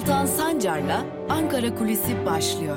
[0.00, 2.76] Altan Sancar'la Ankara Kulisi başlıyor.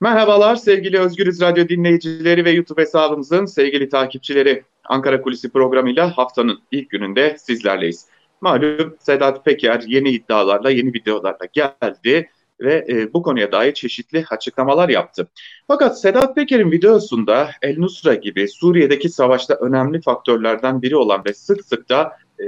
[0.00, 4.64] Merhabalar sevgili Özgürüz Radyo dinleyicileri ve YouTube hesabımızın sevgili takipçileri.
[4.84, 8.06] Ankara Kulisi programıyla haftanın ilk gününde sizlerleyiz.
[8.40, 14.88] Malum Sedat Peker yeni iddialarla, yeni videolarla geldi ve e, bu konuya dair çeşitli açıklamalar
[14.88, 15.28] yaptı.
[15.68, 21.64] Fakat Sedat Peker'in videosunda El Nusra gibi Suriye'deki savaşta önemli faktörlerden biri olan ve sık
[21.64, 22.44] sık da e,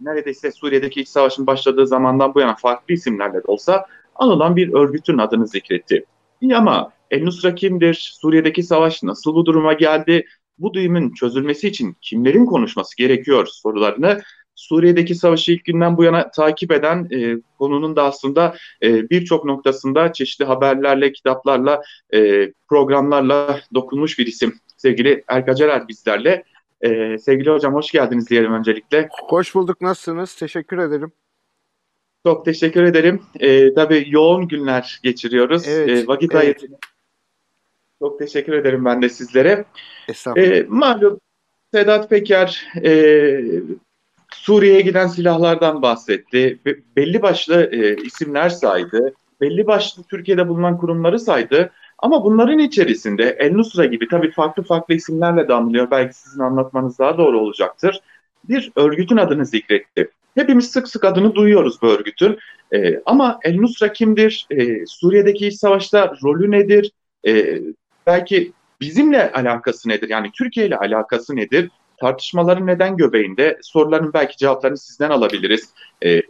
[0.00, 5.18] neredeyse Suriye'deki iç savaşın başladığı zamandan bu yana farklı isimlerle de olsa anılan bir örgütün
[5.18, 6.04] adını zikretti.
[6.40, 8.16] İyi ama El Nusra kimdir?
[8.20, 10.26] Suriye'deki savaş nasıl bu duruma geldi?
[10.58, 14.22] Bu düğümün çözülmesi için kimlerin konuşması gerekiyor sorularını
[14.66, 20.12] Suriye'deki savaşı ilk günden bu yana takip eden e, konunun da aslında e, birçok noktasında
[20.12, 21.82] çeşitli haberlerle, kitaplarla,
[22.14, 24.54] e, programlarla dokunmuş bir isim.
[24.76, 26.44] Sevgili Erkacerer bizlerle.
[26.80, 29.08] E, sevgili hocam hoş geldiniz diyelim öncelikle.
[29.28, 29.80] Hoş bulduk.
[29.80, 30.34] Nasılsınız?
[30.34, 31.12] Teşekkür ederim.
[32.26, 33.22] Çok teşekkür ederim.
[33.40, 35.68] E, tabii yoğun günler geçiriyoruz.
[35.68, 36.44] Evet, e, vakit evet.
[36.44, 36.80] ayırdınız.
[37.98, 39.64] Çok teşekkür ederim ben de sizlere.
[40.08, 40.56] Estağfurullah.
[40.56, 41.20] E, malum
[41.74, 42.92] Sedat Peker e,
[44.34, 46.58] Suriye'ye giden silahlardan bahsetti.
[46.66, 49.14] Be- belli başlı e, isimler saydı.
[49.40, 51.70] Belli başlı Türkiye'de bulunan kurumları saydı.
[51.98, 55.90] Ama bunların içerisinde El Nusra gibi tabii farklı farklı isimlerle de anılıyor.
[55.90, 58.00] Belki sizin anlatmanız daha doğru olacaktır.
[58.48, 60.10] Bir örgütün adını zikretti.
[60.34, 62.38] Hepimiz sık sık adını duyuyoruz bu örgütün.
[62.74, 64.46] E, ama El Nusra kimdir?
[64.50, 66.92] E, Suriye'deki iç savaşta rolü nedir?
[67.26, 67.60] E,
[68.06, 70.08] belki bizimle alakası nedir?
[70.08, 71.70] Yani Türkiye ile alakası nedir?
[72.00, 73.58] Tartışmaların neden göbeğinde?
[73.62, 75.74] Soruların belki cevaplarını sizden alabiliriz.
[76.02, 76.22] Ee,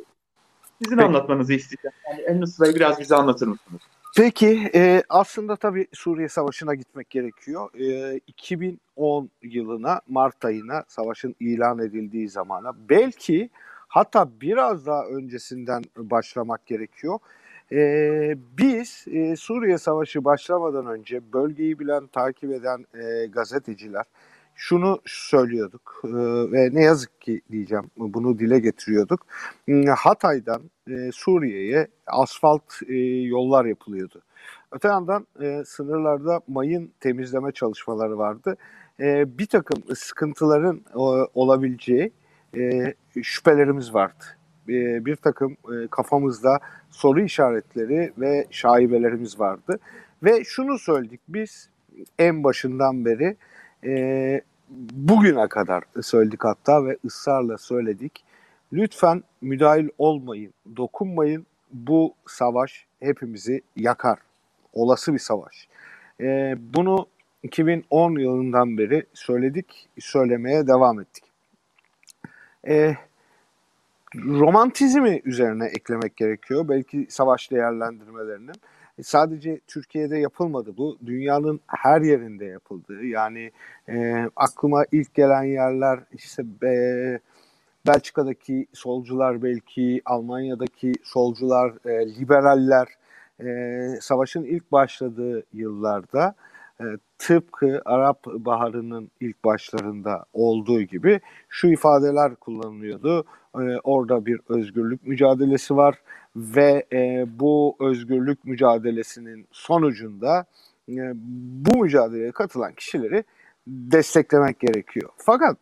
[0.82, 1.06] sizin Peki.
[1.06, 1.94] anlatmanızı isteyeceğim.
[2.10, 3.80] Yani en Nusra'yı biraz bize anlatır mısınız?
[4.16, 7.70] Peki e, aslında tabii Suriye Savaşı'na gitmek gerekiyor.
[7.80, 13.50] E, 2010 yılına Mart ayına savaşın ilan edildiği zamana belki
[13.88, 17.18] hatta biraz daha öncesinden başlamak gerekiyor.
[17.72, 17.78] E,
[18.58, 24.04] biz e, Suriye Savaşı başlamadan önce bölgeyi bilen, takip eden e, gazeteciler
[24.56, 26.08] şunu söylüyorduk e,
[26.52, 29.26] ve ne yazık ki diyeceğim bunu dile getiriyorduk.
[29.64, 32.94] Hmm, Hatay'dan e, Suriye'ye asfalt e,
[33.24, 34.22] yollar yapılıyordu.
[34.72, 35.26] Öte yandan
[35.64, 38.56] sınırlarda mayın temizleme çalışmaları vardı.
[39.00, 40.80] E, bir takım sıkıntıların
[41.34, 42.12] olabileceği
[43.22, 44.24] şüphelerimiz vardı.
[44.68, 45.56] E, bir takım
[45.90, 46.58] kafamızda
[46.90, 49.78] soru işaretleri ve şaibelerimiz vardı.
[50.22, 51.70] Ve şunu söyledik biz
[52.18, 53.36] en başından beri
[53.86, 54.40] e,
[54.92, 58.24] bugüne kadar söyledik hatta ve ısrarla söyledik.
[58.72, 61.46] Lütfen müdahil olmayın, dokunmayın.
[61.72, 64.18] Bu savaş hepimizi yakar.
[64.72, 65.68] Olası bir savaş.
[66.20, 67.06] E, bunu
[67.42, 71.24] 2010 yılından beri söyledik, söylemeye devam ettik.
[72.68, 72.96] E,
[74.14, 76.68] romantizmi üzerine eklemek gerekiyor.
[76.68, 78.54] Belki savaş değerlendirmelerinin.
[78.98, 80.98] E, Sadece Türkiye'de yapılmadı bu.
[81.06, 83.04] Dünyanın her yerinde yapıldı.
[83.04, 83.50] Yani
[83.88, 86.72] e, aklıma ilk gelen yerler işte e,
[87.86, 92.88] Belçika'daki solcular belki, Almanya'daki solcular, e, liberaller
[93.40, 96.34] e, savaşın ilk başladığı yıllarda
[96.80, 96.84] e,
[97.18, 103.24] tıpkı Arap Baharı'nın ilk başlarında olduğu gibi şu ifadeler kullanılıyordu.
[103.54, 105.94] E, orada bir özgürlük mücadelesi var
[106.36, 110.44] ve e, bu özgürlük mücadelesinin sonucunda
[111.66, 113.24] bu mücadeleye katılan kişileri
[113.66, 115.10] desteklemek gerekiyor.
[115.16, 115.56] Fakat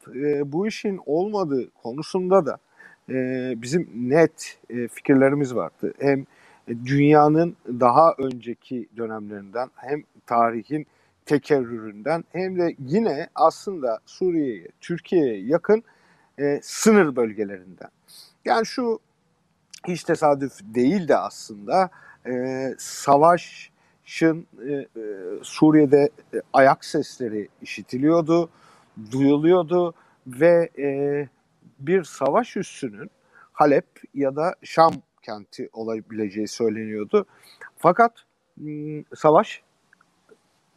[0.44, 2.58] bu işin olmadığı konusunda da
[3.62, 4.58] bizim net
[4.90, 5.94] fikirlerimiz vardı.
[5.98, 6.26] Hem
[6.68, 10.86] dünyanın daha önceki dönemlerinden hem tarihin
[11.26, 15.82] tekerrüründen hem de yine aslında Suriye'ye, Türkiye'ye yakın
[16.38, 17.90] e, sınır bölgelerinden.
[18.44, 18.98] Yani şu
[19.86, 21.90] hiç tesadüf değil de aslında
[22.26, 24.86] e, savaşın e, e,
[25.42, 28.50] Suriye'de e, ayak sesleri işitiliyordu,
[29.10, 29.94] duyuluyordu
[30.26, 30.88] ve e,
[31.78, 33.10] bir savaş üssünün
[33.52, 37.26] Halep ya da Şam kenti olabileceği söyleniyordu.
[37.78, 38.12] Fakat
[38.56, 39.62] m, savaş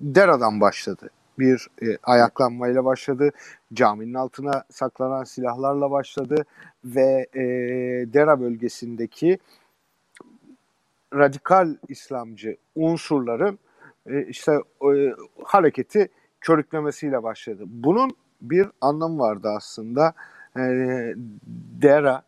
[0.02, 1.10] Dera'dan başladı.
[1.40, 3.32] Bir e, ayaklanmayla başladı.
[3.74, 6.46] Caminin altına saklanan silahlarla başladı
[6.86, 7.44] ve e,
[8.14, 9.40] Dera bölgesindeki
[11.14, 13.60] radikal İslamcı unsurların
[14.06, 14.52] e, işte
[14.82, 15.14] e,
[15.44, 16.10] hareketi
[16.42, 17.64] körüklemesiyle başladı.
[17.68, 18.12] Bunun
[18.42, 20.14] bir anlamı vardı aslında.
[20.58, 20.62] E,
[21.82, 22.24] Dera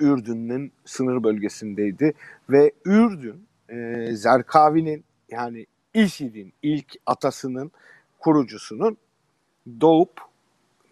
[0.00, 2.14] Ürdün'ün sınır bölgesindeydi
[2.50, 7.72] ve Ürdün e, Zerkavi'nin yani IŞİD'in ilk atasının
[8.18, 8.96] kurucusunun
[9.80, 10.20] doğup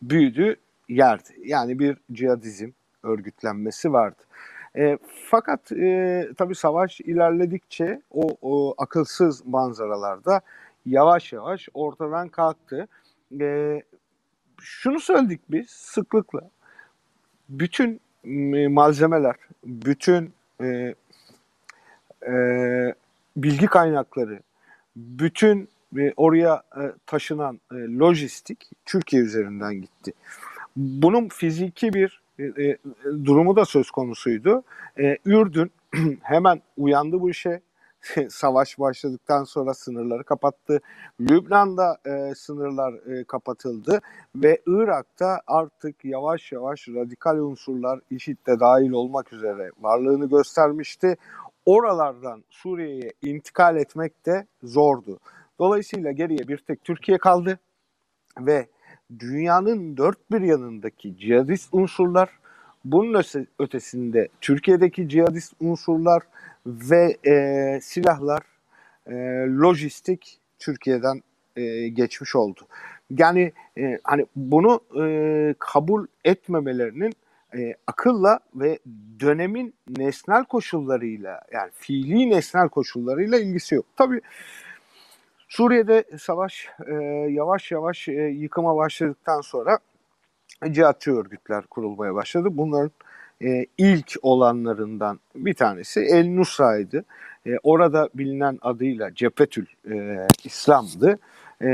[0.02, 0.56] büyüdü
[0.88, 1.34] yerdi.
[1.44, 2.70] Yani bir cihadizm
[3.02, 4.22] örgütlenmesi vardı.
[4.76, 4.98] E,
[5.30, 10.40] fakat e, tabii savaş ilerledikçe o, o akılsız manzaralarda
[10.86, 12.88] yavaş yavaş ortadan kalktı.
[13.40, 13.82] E,
[14.60, 16.50] şunu söyledik biz sıklıkla.
[17.48, 20.94] Bütün e, malzemeler, bütün e,
[22.26, 22.34] e,
[23.36, 24.40] bilgi kaynakları,
[24.98, 25.68] bütün
[25.98, 30.12] e, oraya e, taşınan e, lojistik Türkiye üzerinden gitti.
[30.76, 32.76] Bunun fiziki bir e,
[33.24, 34.62] durumu da söz konusuydu.
[35.24, 35.70] Ürdün
[36.22, 37.60] hemen uyandı bu işe.
[38.30, 40.80] Savaş başladıktan sonra sınırları kapattı.
[41.20, 44.00] Lübnan'da e, sınırlar e, kapatıldı
[44.36, 51.16] ve Irak'ta artık yavaş yavaş radikal unsurlar IŞİD'de dahil olmak üzere varlığını göstermişti.
[51.68, 55.18] Oralardan Suriye'ye intikal etmek de zordu.
[55.58, 57.58] Dolayısıyla geriye bir tek Türkiye kaldı
[58.40, 58.66] ve
[59.18, 62.30] dünyanın dört bir yanındaki cihadist unsurlar,
[62.84, 63.22] bunun
[63.58, 66.22] ötesinde Türkiye'deki cihadist unsurlar
[66.66, 68.42] ve e, silahlar,
[69.06, 69.14] e,
[69.46, 71.22] lojistik Türkiye'den
[71.56, 72.60] e, geçmiş oldu.
[73.10, 77.12] Yani e, hani bunu e, kabul etmemelerinin
[77.54, 78.78] e, akılla ve
[79.20, 83.86] dönemin nesnel koşullarıyla yani fiili nesnel koşullarıyla ilgisi yok.
[83.96, 84.20] Tabii
[85.48, 86.94] Suriye'de savaş e,
[87.30, 89.78] yavaş yavaş e, yıkıma başladıktan sonra
[90.70, 92.48] cihatçı örgütler kurulmaya başladı.
[92.50, 92.90] Bunların
[93.42, 97.04] e, ilk olanlarından bir tanesi El Nusra'ydı.
[97.46, 101.18] E, orada bilinen adıyla Cephetül e, İslam'dı.
[101.60, 101.68] E,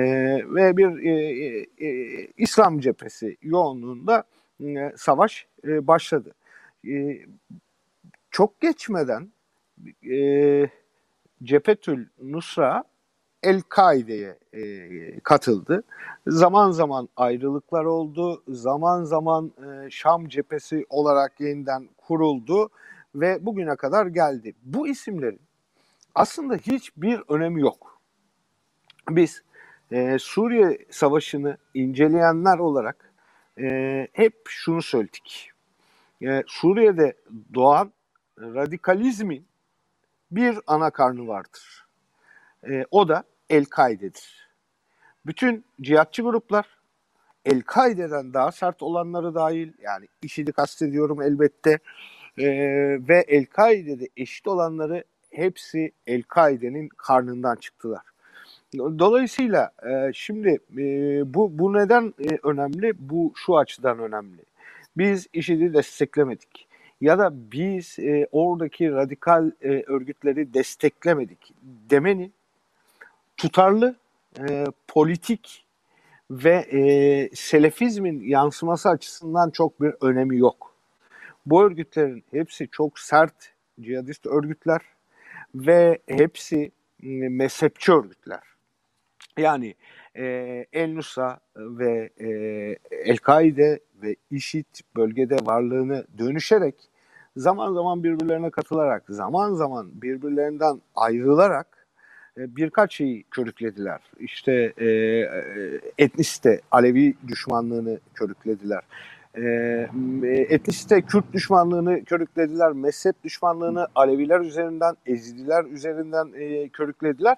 [0.54, 1.10] ve bir e,
[1.44, 4.24] e, e İslam cephesi yoğunluğunda
[4.64, 6.34] e, savaş e, başladı.
[6.88, 7.18] E,
[8.30, 9.32] çok geçmeden
[10.10, 10.68] e,
[11.42, 12.84] Cephetül Nusra
[13.42, 15.84] El-Kaide'ye e, katıldı.
[16.26, 19.52] Zaman zaman ayrılıklar oldu, zaman zaman
[19.90, 22.70] Şam cephesi olarak yeniden kuruldu
[23.14, 24.54] ve bugüne kadar geldi.
[24.62, 25.40] Bu isimlerin
[26.14, 28.00] aslında hiçbir önemi yok.
[29.10, 29.42] Biz
[29.90, 33.12] e, Suriye Savaşı'nı inceleyenler olarak
[33.60, 35.53] e, hep şunu söyledik.
[36.22, 37.16] E, Suriye'de
[37.54, 37.92] doğan
[38.38, 39.46] radikalizmin
[40.30, 41.86] bir ana karnı vardır.
[42.68, 44.48] E, o da El-Kaide'dir.
[45.26, 46.66] Bütün cihatçı gruplar
[47.44, 51.78] El-Kaide'den daha sert olanları dahil yani IŞİD'i kastediyorum elbette
[52.38, 52.46] e,
[53.08, 58.02] ve El-Kaide'de eşit olanları hepsi El-Kaide'nin karnından çıktılar.
[58.74, 60.84] Dolayısıyla e, şimdi e,
[61.34, 62.92] bu bu neden e, önemli?
[62.98, 64.42] Bu şu açıdan önemli.
[64.96, 66.68] Biz IŞİD'i desteklemedik
[67.00, 72.32] ya da biz e, oradaki radikal e, örgütleri desteklemedik demenin
[73.36, 73.96] tutarlı
[74.38, 75.64] e, politik
[76.30, 76.80] ve e,
[77.34, 80.74] selefizmin yansıması açısından çok bir önemi yok.
[81.46, 84.80] Bu örgütlerin hepsi çok sert cihadist örgütler
[85.54, 88.40] ve hepsi mezhepçi örgütler.
[89.38, 89.74] Yani
[90.16, 90.24] e,
[90.72, 92.28] El Nusra ve e,
[92.90, 94.66] El-Kaide ve IŞİD
[94.96, 96.74] bölgede varlığını dönüşerek
[97.36, 101.86] zaman zaman birbirlerine katılarak, zaman zaman birbirlerinden ayrılarak
[102.38, 104.00] e, birkaç şeyi körüklediler.
[104.18, 108.82] İşte e, e, etnisite, Alevi düşmanlığını körüklediler.
[109.34, 109.42] E,
[110.48, 112.72] etnisite, Kürt düşmanlığını körüklediler.
[112.72, 117.36] Mezhep düşmanlığını Aleviler üzerinden, Ezidiler üzerinden e, körüklediler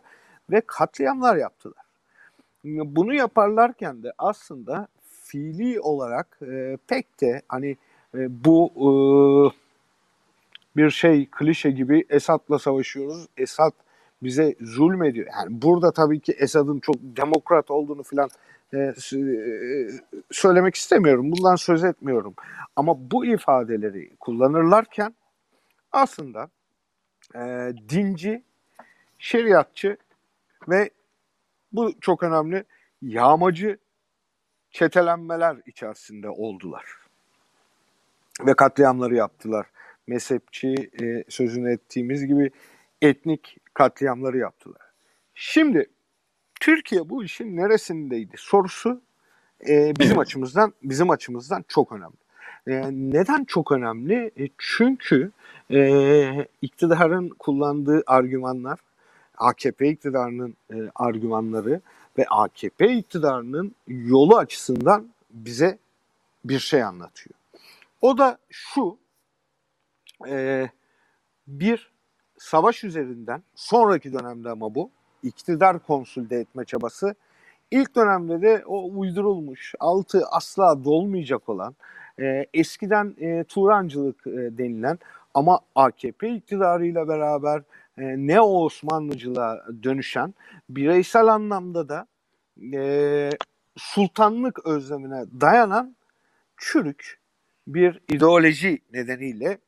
[0.51, 1.86] ve katliamlar yaptılar.
[2.67, 4.89] Bunu yaparlarken de aslında
[5.25, 7.77] fiili olarak e, pek de hani
[8.15, 8.89] e, bu e,
[10.77, 13.27] bir şey klişe gibi Esad'la savaşıyoruz.
[13.37, 13.73] Esad
[14.23, 15.27] bize zulmediyor.
[15.33, 18.29] Yani burada tabii ki Esad'ın çok demokrat olduğunu falan
[18.75, 18.95] e, e,
[20.31, 21.33] söylemek istemiyorum.
[21.33, 22.35] Bundan söz etmiyorum.
[22.77, 25.15] Ama bu ifadeleri kullanırlarken
[25.93, 26.49] aslında
[27.35, 28.43] e, dinci,
[29.19, 29.97] şeriatçı
[30.69, 30.91] ve
[31.73, 32.65] bu çok önemli
[33.03, 33.79] yağmacı
[34.71, 36.85] çetelenmeler içerisinde oldular.
[38.47, 39.67] Ve katliamları yaptılar.
[40.07, 42.51] Mezhepçi e, sözünü ettiğimiz gibi
[43.03, 44.83] etnik katliamları yaptılar.
[45.35, 45.87] Şimdi
[46.61, 49.01] Türkiye bu işin neresindeydi sorusu
[49.69, 52.17] e, bizim açımızdan bizim açımızdan çok önemli.
[52.67, 54.31] E, neden çok önemli?
[54.39, 55.31] E, çünkü
[55.71, 58.79] e, iktidarın kullandığı argümanlar,
[59.37, 61.81] AKP iktidarının e, argümanları
[62.19, 65.79] ve AKP iktidarının yolu açısından bize
[66.45, 67.35] bir şey anlatıyor.
[68.01, 68.99] O da şu,
[70.29, 70.67] e,
[71.47, 71.91] bir
[72.39, 74.91] savaş üzerinden sonraki dönemde ama bu
[75.23, 77.15] iktidar konsülde etme çabası
[77.71, 81.75] İlk dönemde de o uydurulmuş, altı asla dolmayacak olan,
[82.21, 84.99] e, eskiden e, Turancılık e, denilen
[85.35, 87.63] ama AKP iktidarıyla beraber
[87.99, 90.35] e, Neo Osmanlıcılığa dönüşen
[90.71, 92.07] bireysel anlamda da
[92.75, 93.31] e,
[93.77, 95.97] sultanlık özlemine dayanan
[96.57, 97.21] çürük
[97.67, 99.59] bir ideoloji nedeniyle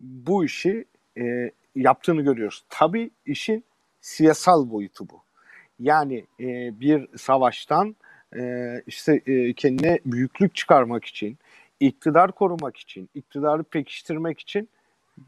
[0.00, 0.84] bu işi
[1.18, 2.64] e, yaptığını görüyoruz.
[2.68, 3.64] Tabii işin
[4.00, 5.22] siyasal boyutu bu.
[5.78, 7.96] Yani e, bir savaştan
[8.36, 8.42] e,
[8.86, 11.38] işte e, kendine büyüklük çıkarmak için,
[11.80, 14.68] iktidar korumak için, iktidarı pekiştirmek için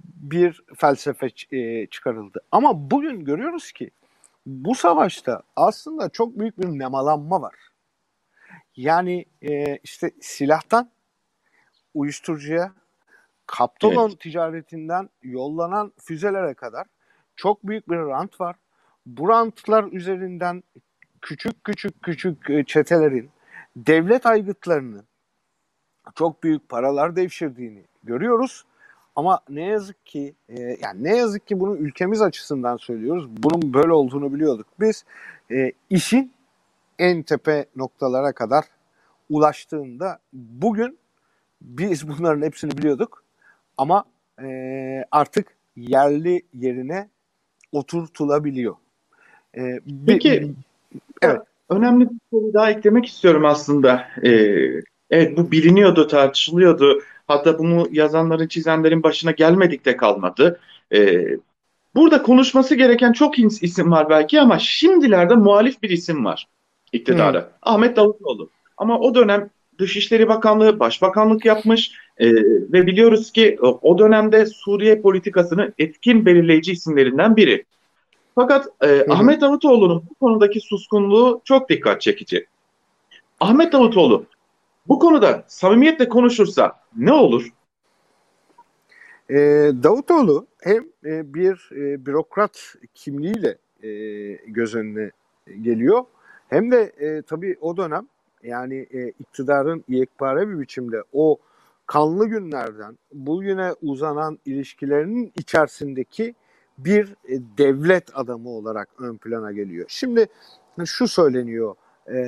[0.04, 2.40] bir felsefe e, çıkarıldı.
[2.52, 3.90] Ama bugün görüyoruz ki
[4.46, 7.54] bu savaşta aslında çok büyük bir nemalanma var.
[8.76, 10.90] Yani e, işte silahtan
[11.94, 12.72] uyuşturucuya,
[13.46, 14.20] Kaptolon evet.
[14.20, 16.86] ticaretinden yollanan füzelere kadar
[17.36, 18.56] çok büyük bir rant var.
[19.06, 20.62] Bu rantlar üzerinden
[21.20, 23.30] küçük küçük küçük e, çetelerin
[23.76, 25.06] devlet aygıtlarının
[26.14, 28.64] çok büyük paralar devşirdiğini görüyoruz.
[29.16, 33.28] Ama ne yazık ki e, yani ne yazık ki bunu ülkemiz açısından söylüyoruz.
[33.28, 34.66] Bunun böyle olduğunu biliyorduk.
[34.80, 35.04] Biz
[35.50, 36.32] e, işin
[36.98, 38.64] en tepe noktalara kadar
[39.30, 40.98] ulaştığında bugün
[41.62, 43.24] biz bunların hepsini biliyorduk
[43.76, 44.04] ama
[44.42, 47.08] e, artık yerli yerine
[47.72, 48.74] oturtulabiliyor.
[49.56, 50.54] E, Peki,
[51.22, 51.40] evet.
[51.68, 54.08] Önemli bir soru daha eklemek istiyorum aslında.
[54.22, 54.30] Ee,
[55.10, 57.02] evet bu biliniyordu, tartışılıyordu.
[57.26, 60.60] Hatta bunu yazanların, çizenlerin başına gelmedik de kalmadı.
[60.94, 61.26] Ee,
[61.94, 66.46] burada konuşması gereken çok isim var belki ama şimdilerde muhalif bir isim var
[66.94, 67.40] iktidara.
[67.40, 67.48] Hmm.
[67.62, 68.50] Ahmet Davutoğlu.
[68.76, 72.32] Ama o dönem Dışişleri Bakanlığı, Başbakanlık yapmış e,
[72.72, 77.64] ve biliyoruz ki o dönemde Suriye politikasının etkin belirleyici isimlerinden biri.
[78.34, 82.46] Fakat e, Ahmet Davutoğlu'nun bu konudaki suskunluğu çok dikkat çekici.
[83.40, 84.26] Ahmet Davutoğlu
[84.88, 87.52] bu konuda samimiyetle konuşursa ne olur?
[89.30, 89.36] E,
[89.82, 93.88] Davutoğlu hem e, bir e, bürokrat kimliğiyle e,
[94.46, 95.10] göz önüne
[95.60, 96.04] geliyor
[96.48, 98.08] hem de e, tabii o dönem
[98.42, 101.38] yani e, iktidarın yekpare bir biçimde o
[101.86, 106.34] kanlı günlerden bugüne uzanan ilişkilerinin içerisindeki
[106.78, 109.86] bir e, devlet adamı olarak ön plana geliyor.
[109.88, 110.26] Şimdi
[110.84, 111.74] şu söyleniyor,
[112.06, 112.18] e,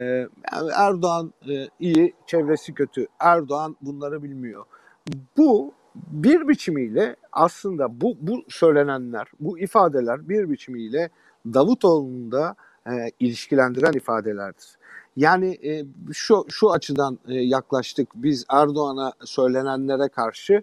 [0.00, 0.26] e
[0.74, 4.64] Erdoğan e, iyi, çevresi kötü, Erdoğan bunları bilmiyor.
[5.36, 11.10] Bu bir biçimiyle aslında bu, bu söylenenler, bu ifadeler bir biçimiyle
[11.46, 12.54] Davutoğlu'nu da
[12.86, 14.78] e, ilişkilendiren ifadelerdir.
[15.16, 20.62] Yani e, şu şu açıdan e, yaklaştık biz Erdoğan'a söylenenlere karşı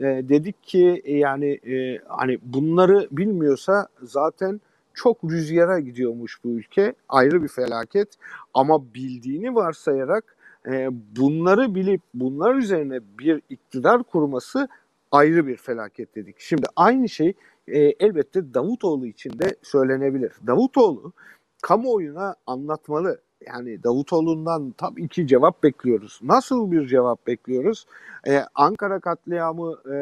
[0.00, 4.60] e, dedik ki e, yani e, hani bunları bilmiyorsa zaten
[4.98, 8.08] çok rüzgara gidiyormuş bu ülke ayrı bir felaket
[8.54, 10.36] ama bildiğini varsayarak
[10.66, 14.68] e, bunları bilip bunlar üzerine bir iktidar kurması
[15.10, 16.40] ayrı bir felaket dedik.
[16.40, 17.32] Şimdi aynı şey
[17.68, 20.32] e, elbette Davutoğlu için de söylenebilir.
[20.46, 21.12] Davutoğlu
[21.62, 26.20] kamuoyuna anlatmalı yani Davutoğlu'ndan tabii ki cevap bekliyoruz.
[26.22, 27.86] Nasıl bir cevap bekliyoruz?
[28.28, 29.94] Ee, Ankara katliamı e,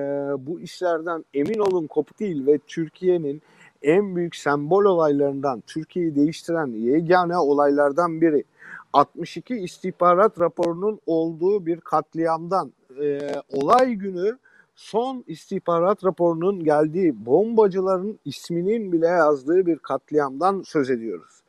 [0.47, 3.43] bu işlerden emin olun kopuk değil ve Türkiye'nin
[3.87, 8.45] en büyük sembol olaylarından, Türkiye'yi değiştiren yegane olaylardan biri.
[8.93, 14.39] 62 istihbarat raporunun olduğu bir katliamdan e, olay günü
[14.75, 21.43] son istihbarat raporunun geldiği bombacıların isminin bile yazdığı bir katliamdan söz ediyoruz.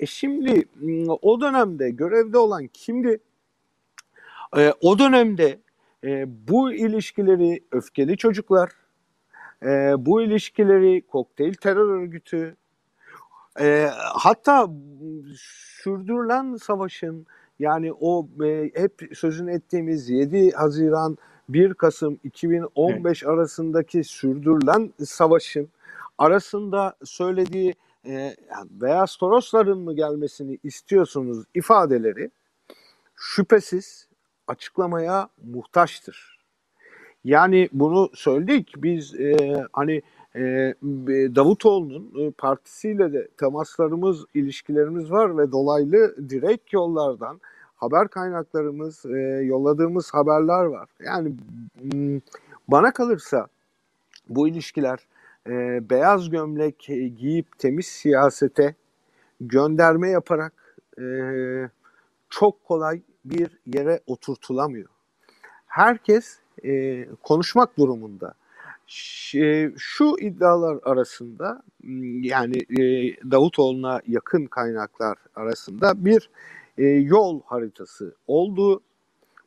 [0.00, 0.64] E şimdi
[1.22, 3.18] o dönemde görevde olan kimdi?
[4.56, 5.58] E, o dönemde
[6.04, 8.70] e, bu ilişkileri öfkeli çocuklar,
[9.64, 12.56] e, bu ilişkileri kokteyl terör örgütü,
[13.60, 14.68] e, hatta
[15.82, 17.26] sürdürülen savaşın
[17.58, 23.32] yani o e, hep sözünü ettiğimiz 7 Haziran 1 Kasım 2015 evet.
[23.32, 25.68] arasındaki sürdürülen savaşın
[26.18, 27.74] arasında söylediği
[28.06, 28.36] e,
[28.70, 32.30] beyaz torosların mı gelmesini istiyorsunuz ifadeleri
[33.14, 34.08] şüphesiz
[34.46, 36.41] açıklamaya muhtaçtır.
[37.24, 39.36] Yani bunu söyledik biz e,
[39.72, 40.02] hani
[40.36, 40.74] e,
[41.34, 47.40] Davutoğlu'nun e, partisiyle de temaslarımız, ilişkilerimiz var ve dolaylı direkt yollardan
[47.76, 50.88] haber kaynaklarımız, e, yolladığımız haberler var.
[51.00, 51.34] Yani
[52.68, 53.46] bana kalırsa
[54.28, 54.98] bu ilişkiler
[55.48, 56.78] e, beyaz gömlek
[57.16, 58.74] giyip temiz siyasete
[59.40, 60.52] gönderme yaparak
[60.98, 61.04] e,
[62.30, 64.88] çok kolay bir yere oturtulamıyor.
[65.66, 68.34] Herkes e, konuşmak durumunda.
[69.76, 71.62] Şu iddialar arasında
[72.22, 72.54] yani
[73.30, 76.30] Davutoğlu'na yakın kaynaklar arasında bir
[77.00, 78.80] yol haritası oldu.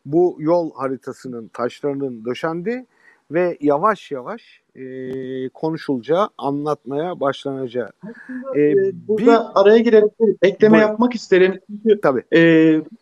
[0.06, 2.86] Bu yol haritasının taşlarının döşendi
[3.32, 7.90] ve yavaş yavaş e, konuşulacağı, anlatmaya başlanacağı.
[8.56, 8.74] E,
[9.08, 10.88] Burada bir, araya girerek ekleme buyurun.
[10.90, 11.60] yapmak isterim.
[11.68, 12.24] Çünkü Tabii.
[12.34, 12.42] E,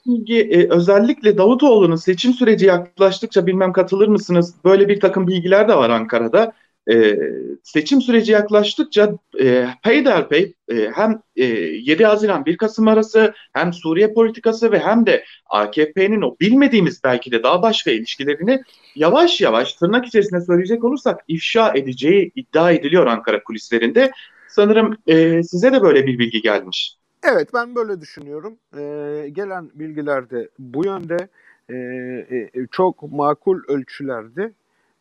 [0.07, 4.55] bilgi, e, özellikle Davutoğlu'nun seçim süreci yaklaştıkça bilmem katılır mısınız?
[4.65, 6.53] Böyle bir takım bilgiler de var Ankara'da
[6.91, 7.17] e,
[7.63, 14.13] seçim süreci yaklaştıkça e, peyderpey e, hem e, 7 Haziran 1 Kasım arası hem Suriye
[14.13, 18.61] politikası ve hem de AKP'nin o bilmediğimiz belki de daha başka ilişkilerini
[18.95, 24.11] yavaş yavaş tırnak içerisinde söyleyecek olursak ifşa edeceği iddia ediliyor Ankara kulislerinde.
[24.47, 26.97] Sanırım e, size de böyle bir bilgi gelmiş.
[27.23, 28.57] Evet ben böyle düşünüyorum.
[28.77, 31.27] Ee, gelen bilgiler de bu yönde
[31.69, 34.51] e, e, çok makul ölçülerde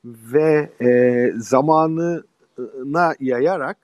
[0.04, 3.76] ve e, zamanına yayarak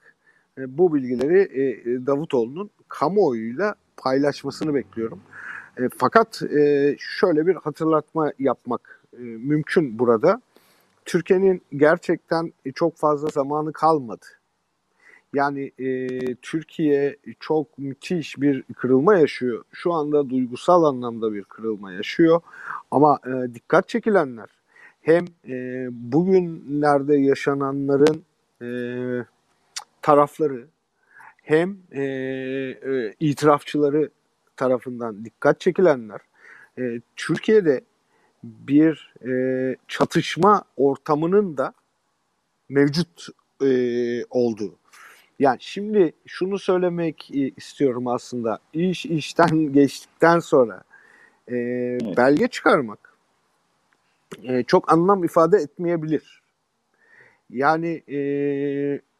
[0.57, 5.19] e, bu bilgileri e, Davutoğlu'nun kamuoyuyla paylaşmasını bekliyorum.
[5.77, 10.41] E, fakat e, şöyle bir hatırlatma yapmak e, mümkün burada.
[11.05, 14.25] Türkiye'nin gerçekten çok fazla zamanı kalmadı.
[15.33, 19.63] Yani e, Türkiye çok müthiş bir kırılma yaşıyor.
[19.71, 22.41] Şu anda duygusal anlamda bir kırılma yaşıyor.
[22.91, 24.58] Ama e, dikkat çekilenler
[25.09, 28.23] hem e, bugünlerde yaşananların
[28.61, 28.69] e,
[30.01, 30.67] tarafları
[31.43, 34.09] hem e, e, itirafçıları
[34.57, 36.19] tarafından dikkat çekilenler
[36.79, 37.81] e, Türkiye'de
[38.43, 41.73] bir e, çatışma ortamının da
[42.69, 43.27] mevcut
[43.63, 43.69] e,
[44.29, 44.75] olduğu.
[45.39, 48.59] Yani şimdi şunu söylemek istiyorum aslında.
[48.73, 50.83] İş işten geçtikten sonra
[51.51, 51.55] e,
[52.17, 53.08] belge çıkarmak
[54.43, 56.41] e, çok anlam ifade etmeyebilir.
[57.49, 58.19] Yani e,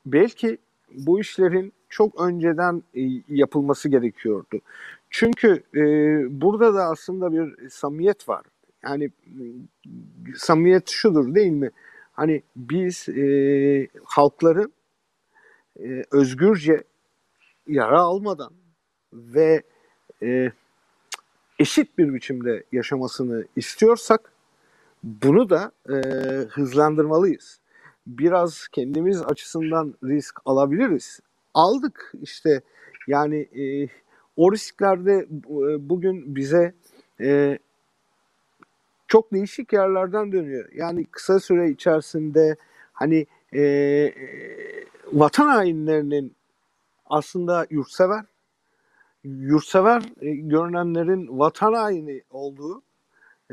[0.06, 0.58] belki
[0.92, 4.62] bu işlerin çok önceden e, yapılması gerekiyordu.
[5.10, 5.82] Çünkü e,
[6.42, 8.46] burada da aslında bir samimiyet var.
[8.84, 9.10] Yani
[10.36, 11.70] samimiyet şudur değil mi?
[12.12, 14.74] Hani biz e, halkların
[15.80, 16.84] e, özgürce
[17.68, 18.54] yara almadan
[19.14, 19.64] ve
[20.24, 20.52] e,
[21.60, 24.32] eşit bir biçimde yaşamasını istiyorsak
[25.04, 25.94] bunu da e,
[26.50, 27.60] hızlandırmalıyız.
[28.08, 31.20] Biraz kendimiz açısından risk alabiliriz.
[31.54, 32.62] Aldık işte
[33.08, 33.88] yani e,
[34.38, 36.74] o risklerde e, bugün bize
[37.22, 37.60] e,
[39.08, 40.70] çok değişik yerlerden dönüyor.
[40.74, 42.56] Yani kısa süre içerisinde
[42.94, 44.14] hani e,
[45.14, 46.36] vatan hainlerinin
[47.06, 48.26] aslında yurtsever,
[49.24, 52.82] yurtsever e, görünenlerin vatan haini olduğu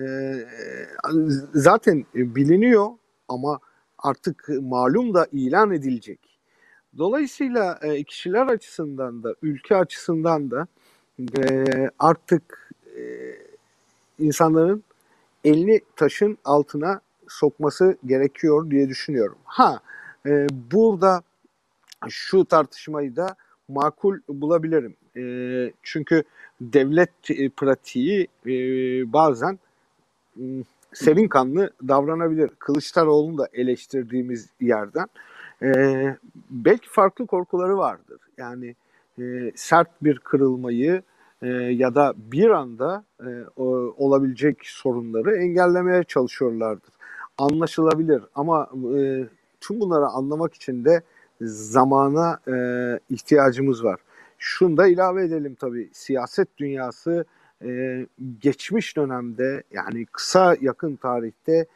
[0.00, 0.46] ee,
[1.54, 2.88] zaten biliniyor
[3.28, 3.60] ama
[3.98, 6.38] artık malum da ilan edilecek.
[6.98, 10.66] Dolayısıyla e, kişiler açısından da ülke açısından da
[11.38, 11.64] e,
[11.98, 13.02] artık e,
[14.18, 14.84] insanların
[15.44, 19.38] elini taşın altına sokması gerekiyor diye düşünüyorum.
[19.44, 19.80] Ha
[20.50, 21.22] burada
[22.08, 23.36] şu tartışmayı da
[23.68, 24.96] makul bulabilirim.
[25.82, 26.22] çünkü
[26.60, 27.10] devlet
[27.56, 28.28] pratiği
[29.12, 29.58] bazen
[30.92, 32.48] serin kanlı davranabilir.
[32.58, 35.06] Kılıçdaroğlu'nu da eleştirdiğimiz yerden.
[35.62, 35.70] E,
[36.50, 38.20] belki farklı korkuları vardır.
[38.38, 38.74] Yani
[39.18, 41.02] e, sert bir kırılmayı
[41.42, 43.30] e, ya da bir anda e,
[43.96, 46.94] olabilecek sorunları engellemeye çalışıyorlardır.
[47.38, 49.26] Anlaşılabilir ama e,
[49.60, 51.02] tüm bunları anlamak için de
[51.40, 52.54] zamana e,
[53.10, 54.00] ihtiyacımız var.
[54.38, 55.90] Şunu da ilave edelim tabii.
[55.92, 57.24] Siyaset dünyası
[57.64, 58.06] e,
[58.40, 61.66] geçmiş dönemde yani kısa yakın tarihte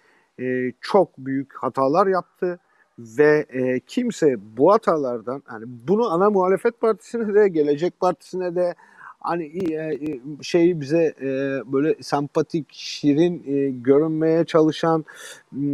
[0.40, 2.58] e, çok büyük hatalar yaptı
[2.98, 8.74] ve e, kimse bu hatalardan yani bunu ana muhalefet partisine de gelecek partisine de
[9.20, 9.98] hani e,
[10.42, 11.26] şey bize e,
[11.72, 15.04] böyle sempatik şirin e, görünmeye çalışan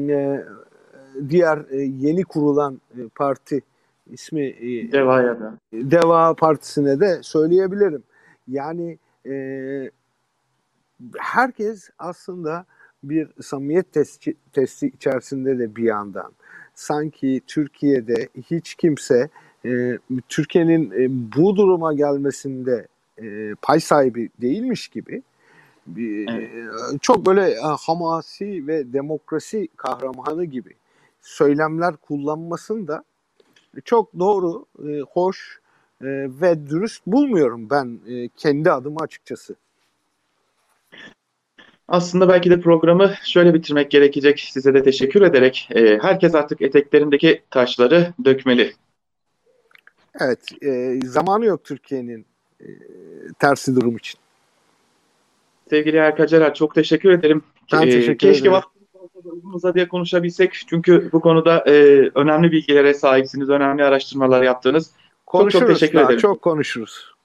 [0.08, 0.44] e,
[1.28, 3.60] diğer e, yeni kurulan e, parti
[4.10, 8.02] ismi e, Deva ya da Deva Partisi'ne de söyleyebilirim.
[8.48, 9.32] Yani e,
[11.18, 12.66] herkes aslında
[13.04, 16.32] bir samimiyet testi, testi içerisinde de bir yandan.
[16.74, 19.28] Sanki Türkiye'de hiç kimse
[19.64, 22.86] e, Türkiye'nin e, bu duruma gelmesinde
[23.22, 25.22] e, pay sahibi değilmiş gibi
[25.86, 26.50] bir, evet.
[26.94, 30.74] e, çok böyle e, hamasi ve demokrasi kahramanı gibi
[31.20, 33.04] söylemler kullanmasını da
[33.84, 35.60] çok doğru, e, hoş
[36.00, 36.06] e,
[36.40, 39.56] ve dürüst bulmuyorum ben e, kendi adıma açıkçası.
[41.88, 44.40] Aslında belki de programı şöyle bitirmek gerekecek.
[44.40, 45.68] Size de teşekkür ederek.
[45.74, 48.72] E, herkes artık eteklerindeki taşları dökmeli.
[50.20, 52.26] Evet, e, zamanı yok Türkiye'nin
[52.60, 52.66] e,
[53.38, 54.20] tersi durum için.
[55.70, 57.42] Sevgili Erkacarer çok teşekkür ederim.
[57.72, 58.52] Ben E, teşekkür keşke ederim.
[58.52, 60.52] vaktimiz olsa da uzun uzadıya konuşabilsek.
[60.68, 61.72] Çünkü bu konuda e,
[62.14, 64.90] önemli bilgilere sahipsiniz, önemli araştırmalar yaptınız.
[65.26, 66.20] Konuşuruz teşekkür daha, ederim.
[66.20, 67.15] Çok konuşuruz.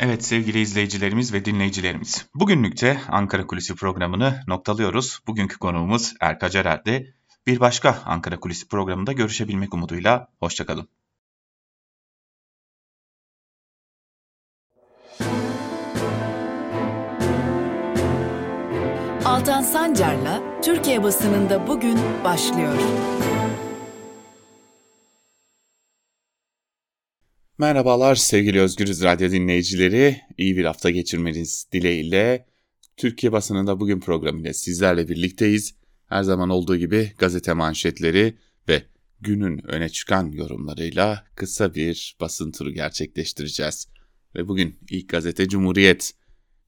[0.00, 2.26] Evet sevgili izleyicilerimiz ve dinleyicilerimiz.
[2.34, 5.20] Bugünlük de Ankara Kulisi programını noktalıyoruz.
[5.26, 7.14] Bugünkü konuğumuz Erkacar Erdi.
[7.46, 10.28] Bir başka Ankara Kulisi programında görüşebilmek umuduyla.
[10.40, 10.88] Hoşçakalın.
[19.24, 22.78] Altan Sancar'la Türkiye basınında bugün başlıyor.
[27.58, 30.20] Merhabalar sevgili Özgürüz Radyo dinleyicileri.
[30.38, 32.46] İyi bir hafta geçirmeniz dileğiyle
[32.96, 35.74] Türkiye basınında bugün programıyla sizlerle birlikteyiz.
[36.06, 38.38] Her zaman olduğu gibi gazete manşetleri
[38.68, 38.82] ve
[39.20, 43.88] günün öne çıkan yorumlarıyla kısa bir basın turu gerçekleştireceğiz.
[44.34, 46.12] Ve bugün ilk gazete Cumhuriyet.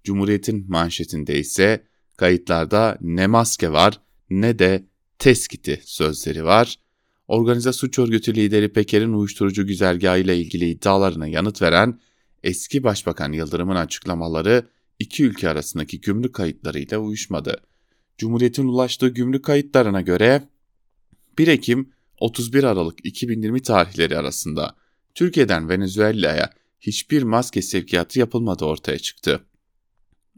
[0.05, 4.85] Cumhuriyet'in manşetinde ise kayıtlarda ne maske var ne de
[5.19, 6.79] teskiti sözleri var.
[7.29, 12.01] Organize suç örgütü lideri Peker'in uyuşturucu güzergahı ile ilgili iddialarına yanıt veren
[12.43, 14.67] eski Başbakan Yıldırım'ın açıklamaları
[14.99, 17.61] iki ülke arasındaki gümrük kayıtlarıyla uyuşmadı.
[18.19, 20.49] Cumhuriyet'in ulaştığı gümrük kayıtlarına göre
[21.39, 24.77] 1 Ekim 31 Aralık 2020 tarihleri arasında
[25.15, 29.41] Türkiye'den Venezuela'ya hiçbir maske sevkiyatı yapılmadığı ortaya çıktı.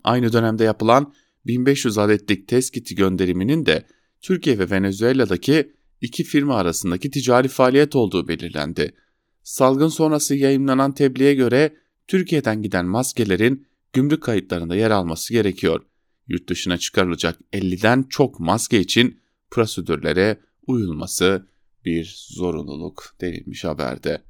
[0.04, 1.14] Aynı dönemde yapılan
[1.46, 3.86] 1500 adetlik test kiti gönderiminin de
[4.22, 8.94] Türkiye ve Venezuela'daki iki firma arasındaki ticari faaliyet olduğu belirlendi.
[9.42, 11.76] Salgın sonrası yayınlanan tebliğe göre
[12.08, 15.84] Türkiye'den giden maskelerin gümrük kayıtlarında yer alması gerekiyor.
[16.28, 21.48] Yurt dışına çıkarılacak 50'den çok maske için prosedürlere uyulması
[21.84, 24.22] bir zorunluluk denilmiş haberde.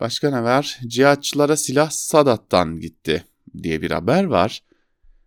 [0.00, 0.80] Başka ne var?
[0.86, 3.24] Cihatçılara silah Sadat'tan gitti
[3.62, 4.62] diye bir haber var.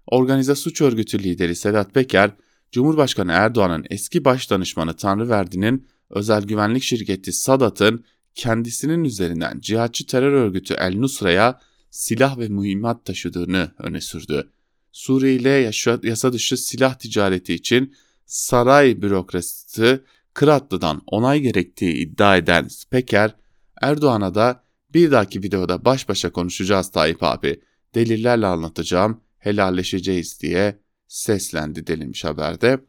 [0.08, 2.32] Organize suç örgütü lideri Sedat Peker,
[2.72, 10.96] Cumhurbaşkanı Erdoğan'ın eski başdanışmanı Tanrıverdi'nin özel güvenlik şirketi Sadat'ın kendisinin üzerinden cihatçı terör örgütü El
[10.96, 14.50] Nusra'ya silah ve mühimmat taşıdığını öne sürdü.
[14.92, 15.72] Suriye ile
[16.04, 20.02] yasa dışı silah ticareti için saray bürokrasisi
[20.34, 23.36] Kıratlı'dan onay gerektiği iddia eden Peker,
[23.82, 27.62] Erdoğan'a da bir dahaki videoda baş başa konuşacağız Tayyip abi,
[27.96, 32.80] delillerle anlatacağım, helalleşeceğiz diye seslendi denilmiş haberde.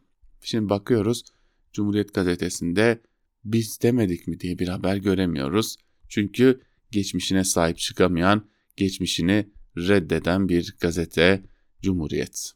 [0.42, 1.24] Şimdi bakıyoruz
[1.72, 3.00] Cumhuriyet Gazetesi'nde
[3.44, 5.76] biz demedik mi diye bir haber göremiyoruz.
[6.08, 11.42] Çünkü geçmişine sahip çıkamayan, geçmişini reddeden bir gazete
[11.82, 12.52] Cumhuriyet.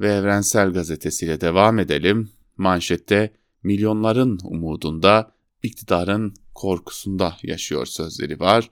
[0.00, 2.30] Ve Evrensel Gazetesi'yle devam edelim.
[2.56, 8.70] Manşette milyonların umudunda, iktidarın korkusunda yaşıyor sözleri var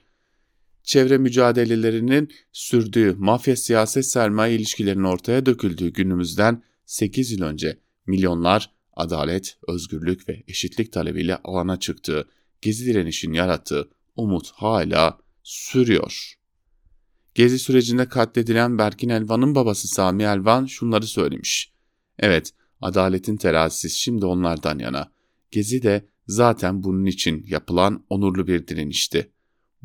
[0.86, 9.58] çevre mücadelelerinin sürdüğü mafya siyaset sermaye ilişkilerinin ortaya döküldüğü günümüzden 8 yıl önce milyonlar adalet,
[9.68, 12.28] özgürlük ve eşitlik talebiyle alana çıktığı,
[12.62, 16.34] gezi direnişin yarattığı umut hala sürüyor.
[17.34, 21.72] Gezi sürecinde katledilen Berkin Elvan'ın babası Sami Elvan şunları söylemiş.
[22.18, 25.12] Evet, adaletin terazisi şimdi onlardan yana.
[25.50, 29.30] Gezi de zaten bunun için yapılan onurlu bir direnişti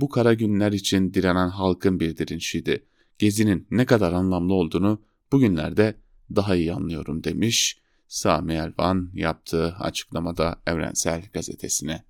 [0.01, 2.85] bu kara günler için direnen halkın bir direnişiydi.
[3.19, 5.95] Gezinin ne kadar anlamlı olduğunu bugünlerde
[6.35, 12.03] daha iyi anlıyorum demiş Sami Elvan yaptığı açıklamada Evrensel Gazetesi'ne.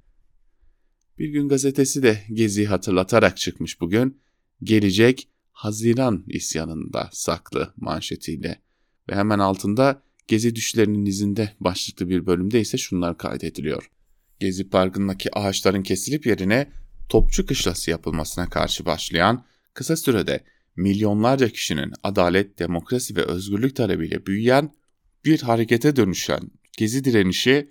[1.19, 4.21] Bir gün gazetesi de Gezi'yi hatırlatarak çıkmış bugün.
[4.63, 8.62] Gelecek Haziran isyanında saklı manşetiyle
[9.10, 13.91] ve hemen altında Gezi düşlerinin izinde başlıklı bir bölümde ise şunlar kaydediliyor.
[14.39, 16.71] Gezi Parkı'ndaki ağaçların kesilip yerine
[17.12, 20.43] topçu kışlası yapılmasına karşı başlayan, kısa sürede
[20.76, 24.76] milyonlarca kişinin adalet, demokrasi ve özgürlük talebiyle büyüyen
[25.26, 27.67] bir harekete dönüşen Gezi direnişi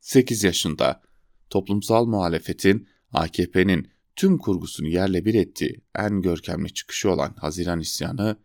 [0.00, 1.02] 8 yaşında
[1.50, 8.36] toplumsal muhalefetin AKP'nin tüm kurgusunu yerle bir ettiği en görkemli çıkışı olan Haziran isyanı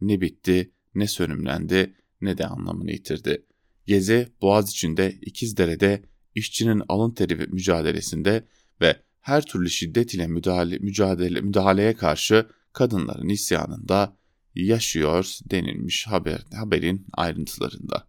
[0.00, 3.46] ne bitti, ne sönümlendi, ne de anlamını yitirdi.
[3.86, 6.02] Gezi Boğaz içinde İkizdere'de
[6.34, 8.44] işçinin alın teri mücadelesinde
[8.80, 14.16] ve her türlü şiddet ile müdahale, mücadele, müdahaleye karşı kadınların isyanında
[14.54, 18.06] yaşıyor denilmiş haber, haberin ayrıntılarında.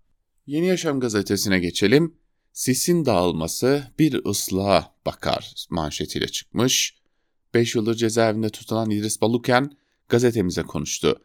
[0.48, 2.16] Yeni Yaşam gazetesine geçelim.
[2.54, 6.96] Sisin dağılması bir ıslaha bakar manşetiyle çıkmış.
[7.54, 9.78] 5 yıldır cezaevinde tutulan İdris Baluken
[10.10, 11.22] gazetemize konuştu.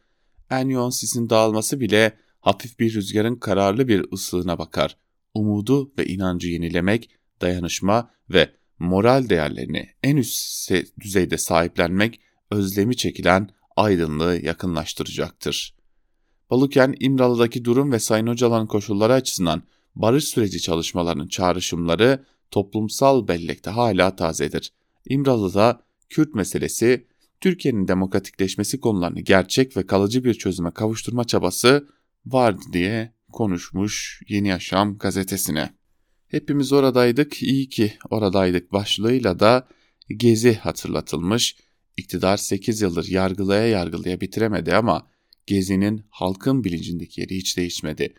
[0.51, 4.97] En yoğun sisin dağılması bile hafif bir rüzgarın kararlı bir ıslığına bakar.
[5.35, 14.41] Umudu ve inancı yenilemek, dayanışma ve moral değerlerini en üst düzeyde sahiplenmek özlemi çekilen aydınlığı
[14.43, 15.75] yakınlaştıracaktır.
[16.51, 19.63] Balıken İmralı'daki durum ve Sayın Öcalan'ın koşulları açısından
[19.95, 24.73] barış süreci çalışmalarının çağrışımları toplumsal bellekte hala tazedir.
[25.09, 27.07] İmralı'da Kürt meselesi,
[27.41, 31.89] Türkiye'nin demokratikleşmesi konularını gerçek ve kalıcı bir çözüme kavuşturma çabası
[32.27, 35.71] vardı diye konuşmuş Yeni Yaşam gazetesine.
[36.33, 39.69] Hepimiz oradaydık, iyi ki oradaydık başlığıyla da
[40.17, 41.57] Gezi hatırlatılmış.
[41.97, 45.11] İktidar 8 yıldır yargılaya yargılaya bitiremedi ama
[45.47, 48.15] Gezi'nin halkın bilincindeki yeri hiç değişmedi.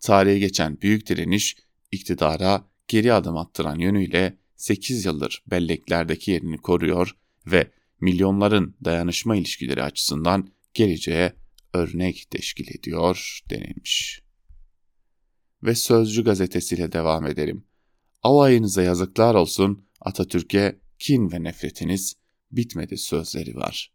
[0.00, 1.56] Tarihe geçen büyük direniş
[1.92, 10.48] iktidara geri adım attıran yönüyle 8 yıldır belleklerdeki yerini koruyor ve milyonların dayanışma ilişkileri açısından
[10.74, 11.32] geleceğe
[11.74, 14.27] örnek teşkil ediyor denilmiş.
[15.62, 17.64] Ve Sözcü gazetesiyle devam edelim.
[18.22, 22.14] Alayınıza yazıklar olsun Atatürk'e kin ve nefretiniz
[22.52, 23.92] bitmedi sözleri var.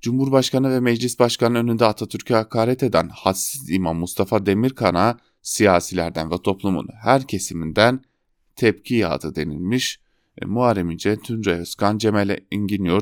[0.00, 6.88] Cumhurbaşkanı ve Meclis Başkanı önünde Atatürk'e hakaret eden hadsiz İmam Mustafa Demirkan'a siyasilerden ve toplumun
[7.02, 8.02] her kesiminden
[8.56, 10.00] tepki yağdı denilmiş.
[10.42, 13.00] E, Muharrem İnce, Tuncay Özkan, Cemal Engin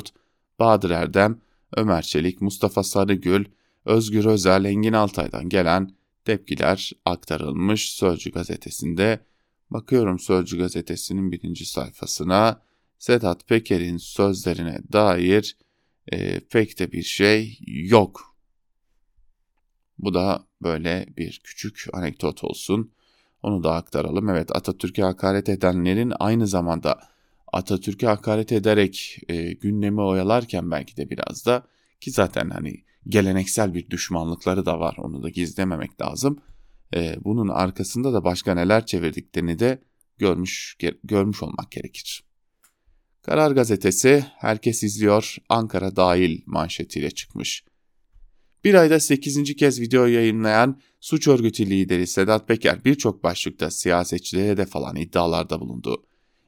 [0.59, 1.41] Bahadır Erdem,
[1.77, 3.45] Ömer Çelik, Mustafa Sarıgül,
[3.85, 5.91] Özgür Özel, Engin Altay'dan gelen
[6.25, 9.21] tepkiler aktarılmış Sözcü gazetesinde.
[9.71, 12.63] Bakıyorum Sözcü gazetesinin birinci sayfasına
[12.99, 15.57] Sedat Peker'in sözlerine dair
[16.13, 18.37] e, pek de bir şey yok.
[19.99, 22.93] Bu da böyle bir küçük anekdot olsun.
[23.43, 24.29] Onu da aktaralım.
[24.29, 27.01] Evet Atatürk'e hakaret edenlerin aynı zamanda
[27.53, 31.67] Atatürk'e hakaret ederek e, gündemi oyalarken belki de biraz da
[32.01, 36.41] ki zaten hani geleneksel bir düşmanlıkları da var onu da gizlememek lazım.
[36.95, 39.83] E, bunun arkasında da başka neler çevirdiklerini de
[40.19, 42.25] görmüş görmüş olmak gerekir.
[43.23, 47.65] Karar gazetesi herkes izliyor Ankara dahil manşetiyle çıkmış.
[48.65, 49.57] Bir ayda 8.
[49.57, 56.05] kez video yayınlayan suç örgütü lideri Sedat Peker birçok başlıkta siyasetçilere de falan iddialarda bulundu.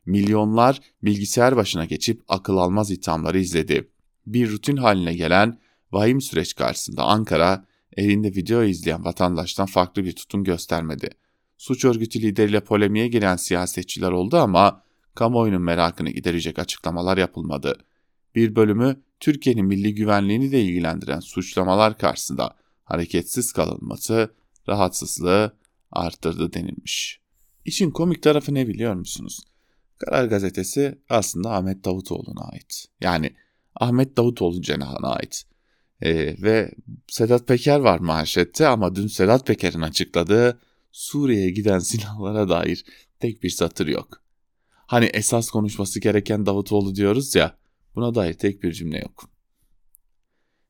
[0.07, 3.91] Milyonlar bilgisayar başına geçip akıl almaz ithamları izledi.
[4.27, 5.59] Bir rutin haline gelen
[5.93, 7.65] vahim süreç karşısında Ankara
[7.97, 11.11] elinde video izleyen vatandaştan farklı bir tutum göstermedi.
[11.59, 14.83] Suç örgütü lideriyle polemiğe giren siyasetçiler oldu ama
[15.15, 17.79] kamuoyunun merakını giderecek açıklamalar yapılmadı.
[18.35, 24.35] Bir bölümü Türkiye'nin milli güvenliğini de ilgilendiren suçlamalar karşısında hareketsiz kalınması
[24.69, 25.57] rahatsızlığı
[25.91, 27.21] arttırdı denilmiş.
[27.65, 29.41] İşin komik tarafı ne biliyor musunuz?
[29.99, 32.87] Karar gazetesi aslında Ahmet Davutoğlu'na ait.
[33.01, 33.35] Yani
[33.75, 35.45] Ahmet Davutoğlu cenahına ait.
[36.05, 36.71] Ee, ve
[37.09, 40.61] Sedat Peker var manşette ama dün Sedat Peker'in açıkladığı
[40.93, 42.85] Suriye'ye giden silahlara dair
[43.21, 44.23] tek bir satır yok.
[44.87, 47.57] Hani esas konuşması gereken Davutoğlu diyoruz ya
[47.95, 49.31] buna dair tek bir cümle yok.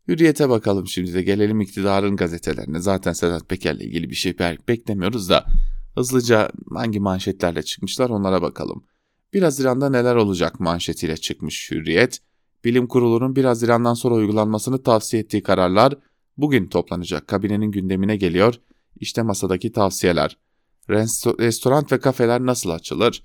[0.09, 2.81] Hürriyete bakalım şimdi de gelelim iktidarın gazetelerine.
[2.81, 5.47] Zaten Sedat Peker'le ilgili bir şey beklemiyoruz da
[5.95, 8.85] hızlıca hangi manşetlerle çıkmışlar onlara bakalım.
[9.33, 12.21] 1 Haziran'da neler olacak manşetiyle çıkmış Hürriyet.
[12.64, 15.94] Bilim Kurulu'nun 1 Haziran'dan sonra uygulanmasını tavsiye ettiği kararlar
[16.37, 18.55] bugün toplanacak kabinenin gündemine geliyor.
[19.01, 20.37] İşte masadaki tavsiyeler.
[20.90, 23.22] Restoran ve kafeler nasıl açılır?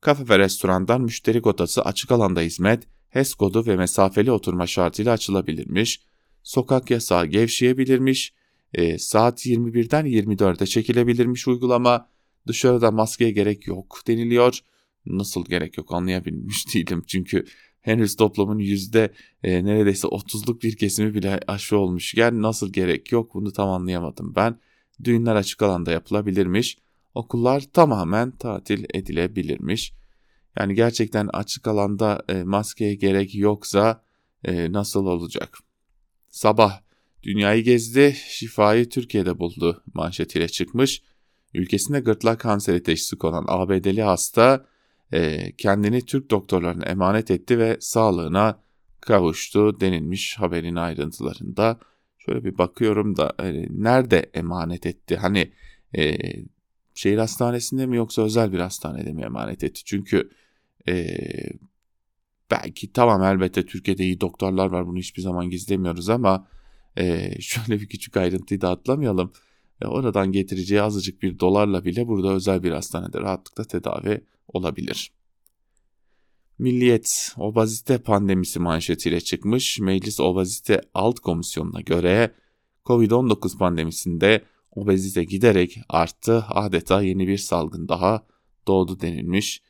[0.00, 6.00] Kafe ve restorandan müşteri kotası açık alanda hizmet, HES kodu ve mesafeli oturma şartıyla açılabilirmiş.
[6.42, 8.32] Sokak yasağı gevşeyebilirmiş.
[8.74, 12.08] E, saat 21'den 24'e çekilebilirmiş uygulama.
[12.46, 14.58] Dışarıda maskeye gerek yok deniliyor.
[15.06, 17.02] Nasıl gerek yok anlayabilmiş değilim.
[17.06, 17.44] Çünkü
[17.80, 19.12] henüz toplumun yüzde
[19.42, 22.14] e, neredeyse 30'luk bir kesimi bile aşı olmuş.
[22.14, 24.58] Yani nasıl gerek yok bunu tam anlayamadım ben.
[25.04, 26.78] Düğünler açık alanda yapılabilirmiş
[27.18, 29.92] okullar tamamen tatil edilebilirmiş.
[30.58, 34.02] Yani gerçekten açık alanda e, maskeye gerek yoksa
[34.44, 35.58] e, nasıl olacak?
[36.28, 36.80] Sabah
[37.22, 41.02] dünyayı gezdi, şifayı Türkiye'de buldu manşetiyle çıkmış.
[41.54, 44.66] Ülkesinde gırtlak kanseri teşhisi konan ABD'li hasta
[45.12, 48.60] e, kendini Türk doktorlarına emanet etti ve sağlığına
[49.00, 51.78] kavuştu denilmiş haberin ayrıntılarında.
[52.18, 55.16] Şöyle bir bakıyorum da e, nerede emanet etti?
[55.16, 55.52] Hani
[55.98, 56.16] e,
[56.94, 59.84] şehir hastanesinde mi yoksa özel bir hastanede mi emanet etti?
[59.84, 60.30] Çünkü
[60.88, 61.06] e,
[62.50, 66.48] belki tamam elbette Türkiye'de iyi doktorlar var bunu hiçbir zaman gizlemiyoruz ama
[66.96, 69.32] e, şöyle bir küçük ayrıntıyı da atlamayalım.
[69.82, 75.12] E, oradan getireceği azıcık bir dolarla bile burada özel bir hastanede rahatlıkla tedavi olabilir.
[76.58, 79.80] Milliyet obazite pandemisi manşetiyle çıkmış.
[79.80, 82.34] Meclis Obazite Alt Komisyonu'na göre
[82.84, 86.44] Covid-19 pandemisinde obezite giderek arttı.
[86.48, 88.26] Adeta yeni bir salgın daha
[88.66, 89.62] doğdu denilmiş.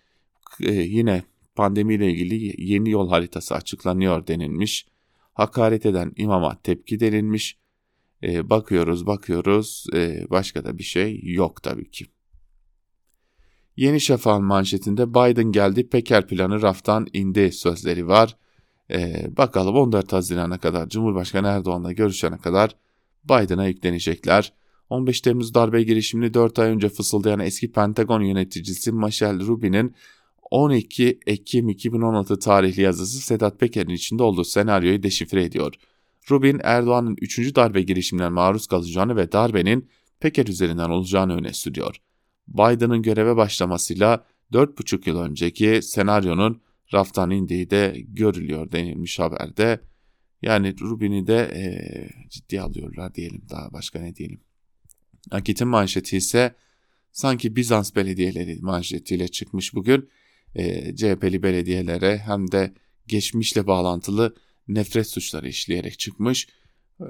[0.60, 1.22] Ee, yine
[1.54, 4.86] pandemiyle ilgili yeni yol haritası açıklanıyor denilmiş.
[5.32, 7.58] Hakaret eden imama tepki denilmiş.
[8.22, 12.06] Ee, bakıyoruz bakıyoruz ee, başka da bir şey yok tabii ki.
[13.76, 18.36] Yeni Şafak'ın manşetinde Biden geldi Peker planı raftan indi sözleri var.
[18.90, 22.76] Ee, bakalım 14 Haziran'a kadar Cumhurbaşkanı Erdoğan'la görüşene kadar
[23.24, 24.52] Biden'a yüklenecekler.
[24.90, 29.94] 15 Temmuz darbe girişimini 4 ay önce fısıldayan eski Pentagon yöneticisi Michelle Rubin'in
[30.50, 35.74] 12 Ekim 2016 tarihli yazısı Sedat Peker'in içinde olduğu senaryoyu deşifre ediyor.
[36.30, 37.56] Rubin, Erdoğan'ın 3.
[37.56, 41.96] darbe girişiminden maruz kalacağını ve darbenin Peker üzerinden olacağını öne sürüyor.
[42.48, 46.62] Biden'ın göreve başlamasıyla 4,5 yıl önceki senaryonun
[46.94, 49.80] raftan indiği de görülüyor denilmiş haberde.
[50.42, 51.62] Yani Rubin'i de e,
[52.28, 54.40] ciddiye alıyorlar diyelim daha başka ne diyelim.
[55.30, 56.54] Akit'in manşeti ise
[57.12, 60.08] sanki Bizans belediyeleri manşetiyle çıkmış bugün.
[60.54, 62.74] E, CHP'li belediyelere hem de
[63.06, 64.34] geçmişle bağlantılı
[64.68, 66.48] nefret suçları işleyerek çıkmış.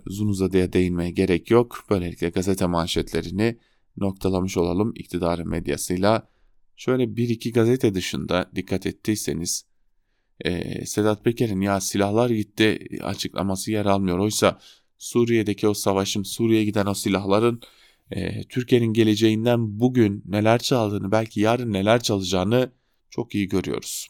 [0.07, 1.85] Uzun uzadıya değinmeye gerek yok.
[1.91, 3.59] Böylelikle gazete manşetlerini
[3.97, 6.29] noktalamış olalım iktidarın medyasıyla.
[6.77, 9.65] Şöyle bir iki gazete dışında dikkat ettiyseniz
[10.45, 14.19] e, Sedat Peker'in ya silahlar gitti açıklaması yer almıyor.
[14.19, 14.59] Oysa
[14.99, 17.61] Suriye'deki o savaşın Suriye'ye giden o silahların
[18.11, 22.73] e, Türkiye'nin geleceğinden bugün neler çaldığını belki yarın neler çalacağını
[23.11, 24.09] çok iyi görüyoruz.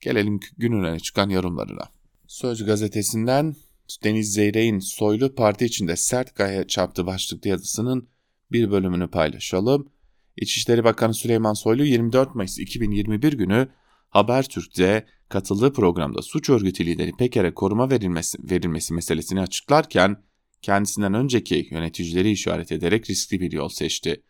[0.00, 1.99] Gelelim gününe çıkan yorumlarına.
[2.30, 3.56] Söz gazetesinden
[4.04, 8.08] Deniz Zeyrek'in soylu parti içinde sert gaya çarptı başlıklı yazısının
[8.52, 9.92] bir bölümünü paylaşalım.
[10.36, 13.68] İçişleri Bakanı Süleyman Soylu 24 Mayıs 2021 günü
[14.08, 20.22] Habertürk'te katıldığı programda suç örgütü lideri Peker'e koruma verilmesi, verilmesi meselesini açıklarken
[20.62, 24.22] kendisinden önceki yöneticileri işaret ederek riskli bir yol seçti.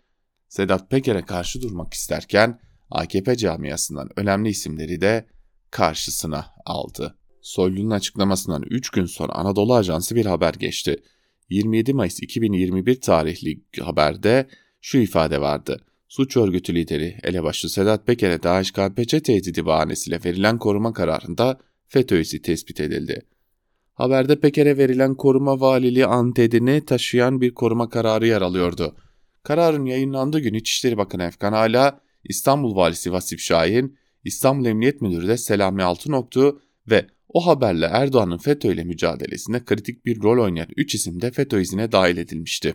[0.49, 2.61] Sedat Peker'e karşı durmak isterken
[2.91, 5.27] AKP camiasından önemli isimleri de
[5.71, 7.20] karşısına aldı.
[7.43, 10.97] Soylu'nun açıklamasından 3 gün sonra Anadolu Ajansı bir haber geçti.
[11.51, 14.47] 27 Mayıs 2021 tarihli haberde
[14.81, 15.81] şu ifade vardı.
[16.09, 22.81] Suç örgütü lideri elebaşı Sedat Peker'e DAEŞ-KPC tehdidi bahanesiyle verilen koruma kararında FETÖ üyesi tespit
[22.81, 23.23] edildi.
[23.95, 28.97] Haberde Peker'e verilen koruma valiliği antedini taşıyan bir koruma kararı yer alıyordu.
[29.43, 35.37] Kararın yayınlandığı gün İçişleri Bakanı Efkan Ala, İstanbul Valisi Vasip Şahin, İstanbul Emniyet Müdürü de
[35.37, 41.21] Selami Altınoktu ve o haberle Erdoğan'ın FETÖ ile mücadelesinde kritik bir rol oynayan 3 isim
[41.21, 42.75] de FETÖ izine dahil edilmişti.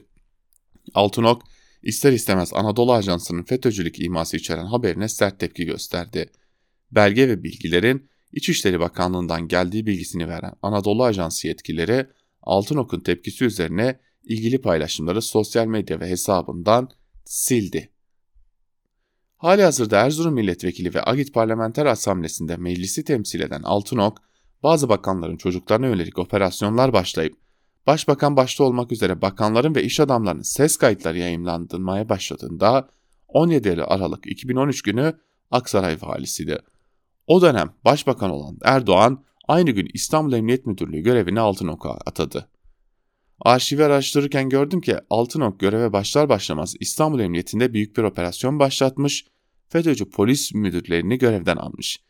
[0.94, 1.42] Altınok,
[1.84, 6.30] ister istemez Anadolu Ajansı'nın FETÖ'cülük iması içeren haberine sert tepki gösterdi.
[6.92, 12.08] Belge ve bilgilerin İçişleri Bakanlığı'ndan geldiği bilgisini veren Anadolu Ajansı yetkilileri
[12.42, 16.90] Altınok'un tepkisi üzerine ilgili paylaşımları sosyal medya ve hesabından
[17.26, 17.90] sildi.
[19.38, 24.22] Hali hazırda Erzurum Milletvekili ve Agit Parlamenter Asamblesi'nde meclisi temsil eden Altınok,
[24.66, 27.38] bazı bakanların çocuklarına yönelik operasyonlar başlayıp
[27.88, 32.90] başbakan başta olmak üzere bakanların ve iş adamlarının ses kayıtları yayınlandırmaya başladığında
[33.28, 35.14] 17 Aralık 2013 günü
[35.52, 36.58] Aksaray valisiydi.
[37.28, 42.50] O dönem başbakan olan Erdoğan aynı gün İstanbul Emniyet Müdürlüğü görevini Altınok'a atadı.
[43.42, 49.26] Arşivi araştırırken gördüm ki Altınok göreve başlar başlamaz İstanbul Emniyetinde büyük bir operasyon başlatmış,
[49.68, 52.05] FETÖ'cü polis müdürlerini görevden almış.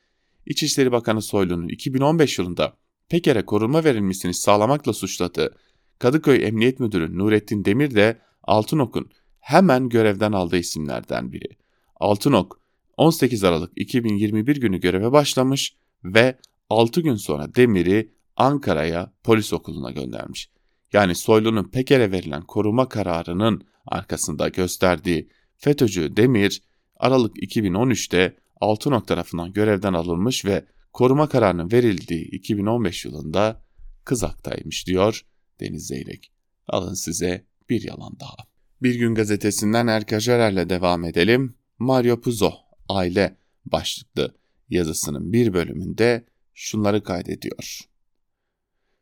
[0.45, 2.77] İçişleri Bakanı Soylu'nun 2015 yılında
[3.09, 5.55] Peker'e korunma verilmesini sağlamakla suçladığı
[5.99, 11.57] Kadıköy Emniyet Müdürü Nurettin Demir de Altınok'un hemen görevden aldığı isimlerden biri.
[11.95, 12.59] Altınok
[12.97, 16.37] 18 Aralık 2021 günü göreve başlamış ve
[16.69, 20.49] 6 gün sonra Demir'i Ankara'ya polis okuluna göndermiş.
[20.93, 26.61] Yani Soylu'nun Peker'e verilen koruma kararının arkasında gösterdiği FETÖ'cü Demir
[26.97, 33.63] Aralık 2013'te Altınok tarafından görevden alınmış ve koruma kararının verildiği 2015 yılında
[34.05, 35.25] Kızak'taymış diyor
[35.59, 36.31] Deniz Zeyrek.
[36.67, 38.37] Alın size bir yalan daha.
[38.81, 41.55] Bir gün gazetesinden Erkajerer'le devam edelim.
[41.79, 42.51] Mario Puzo,
[42.89, 44.35] aile başlıklı
[44.69, 47.79] yazısının bir bölümünde şunları kaydediyor.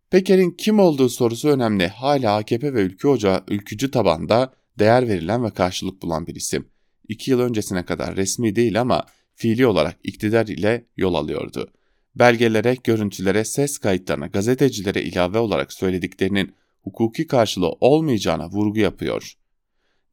[0.10, 1.88] Peker'in kim olduğu sorusu önemli.
[1.88, 6.68] Hala AKP ve ülke ocağı ülkücü tabanda değer verilen ve karşılık bulan bir isim.
[7.08, 9.06] İki yıl öncesine kadar resmi değil ama
[9.36, 11.72] fiili olarak iktidar ile yol alıyordu.
[12.16, 19.34] Belgelere, görüntülere, ses kayıtlarına, gazetecilere ilave olarak söylediklerinin hukuki karşılığı olmayacağına vurgu yapıyor.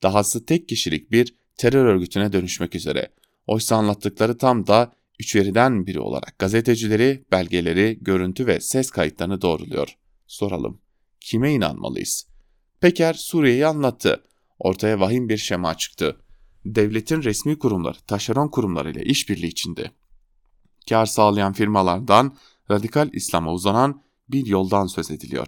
[0.03, 3.09] Dahası tek kişilik bir terör örgütüne dönüşmek üzere.
[3.47, 9.97] Oysa anlattıkları tam da üçveriden biri olarak gazetecileri, belgeleri, görüntü ve ses kayıtlarını doğruluyor.
[10.27, 10.81] Soralım,
[11.21, 12.27] kime inanmalıyız?
[12.81, 14.25] Peker Suriye'yi anlattı.
[14.59, 16.17] Ortaya vahim bir şema çıktı.
[16.65, 19.91] Devletin resmi kurumları, taşeron kurumlarıyla işbirliği içinde.
[20.89, 22.37] Kar sağlayan firmalardan
[22.71, 25.47] radikal İslam'a uzanan bir yoldan söz ediliyor.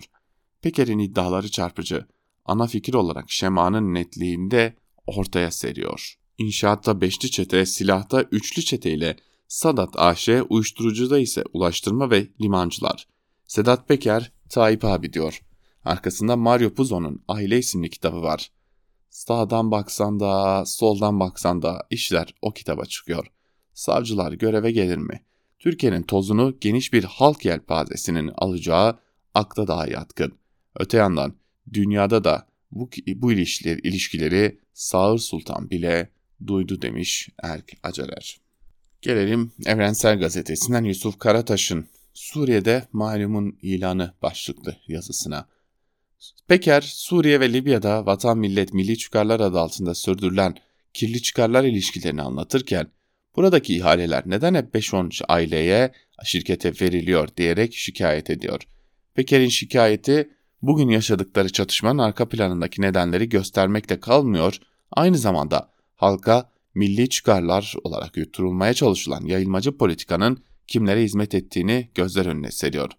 [0.63, 2.07] Peker'in iddiaları çarpıcı.
[2.45, 6.15] Ana fikir olarak şemanın netliğinde ortaya seriyor.
[6.39, 9.17] İnşaatta beşli çete, silahta üçlü çete ile
[9.49, 13.09] Sadat AŞ, uyuşturucuda ise ulaştırma ve limancılar.
[13.47, 15.43] Sedat Peker, Tayyip abi diyor.
[15.85, 18.51] Arkasında Mario Puzo'nun Aile isimli kitabı var.
[19.13, 23.27] Sağdan baksan da, soldan baksan da işler o kitaba çıkıyor.
[23.75, 25.23] Savcılar göreve gelir mi?
[25.59, 28.99] Türkiye'nin tozunu geniş bir halk yelpazesinin alacağı
[29.35, 30.33] akla daha yatkın.
[30.79, 31.35] Öte yandan
[31.73, 36.09] dünyada da bu, bu ilişkileri, ilişkileri Sağır Sultan bile
[36.47, 38.41] duydu demiş Erk Acarer.
[39.03, 45.49] Gelelim Evrensel Gazetesi'nden Yusuf Karataş'ın Suriye'de malumun ilanı başlıklı yazısına.
[46.49, 50.55] Peker, Suriye ve Libya'da vatan millet milli çıkarlar adı altında sürdürülen
[50.95, 52.91] kirli çıkarlar ilişkilerini anlatırken
[53.37, 55.93] buradaki ihaleler neden hep 5-10 aileye,
[56.25, 58.61] şirkete veriliyor diyerek şikayet ediyor.
[59.15, 60.31] Peker'in şikayeti
[60.63, 64.59] bugün yaşadıkları çatışmanın arka planındaki nedenleri göstermekle kalmıyor,
[64.91, 72.51] aynı zamanda halka milli çıkarlar olarak yutturulmaya çalışılan yayılmacı politikanın kimlere hizmet ettiğini gözler önüne
[72.51, 72.91] seriyor.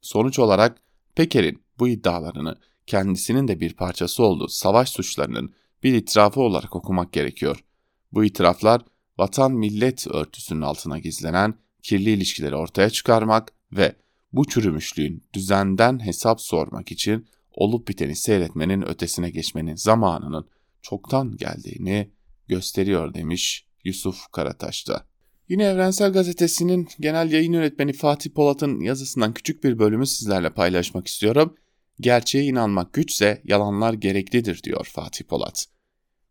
[0.00, 0.76] Sonuç olarak
[1.14, 2.56] Peker'in bu iddialarını
[2.86, 7.64] kendisinin de bir parçası olduğu savaş suçlarının bir itirafı olarak okumak gerekiyor.
[8.12, 8.82] Bu itiraflar
[9.18, 13.96] vatan millet örtüsünün altına gizlenen kirli ilişkileri ortaya çıkarmak ve
[14.32, 20.48] bu çürümüşlüğün düzenden hesap sormak için olup biteni seyretmenin ötesine geçmenin zamanının
[20.82, 22.10] çoktan geldiğini
[22.48, 25.06] gösteriyor demiş Yusuf Karataş'ta.
[25.48, 31.56] Yine Evrensel Gazetesi'nin genel yayın yönetmeni Fatih Polat'ın yazısından küçük bir bölümü sizlerle paylaşmak istiyorum.
[32.00, 35.66] Gerçeğe inanmak güçse yalanlar gereklidir diyor Fatih Polat.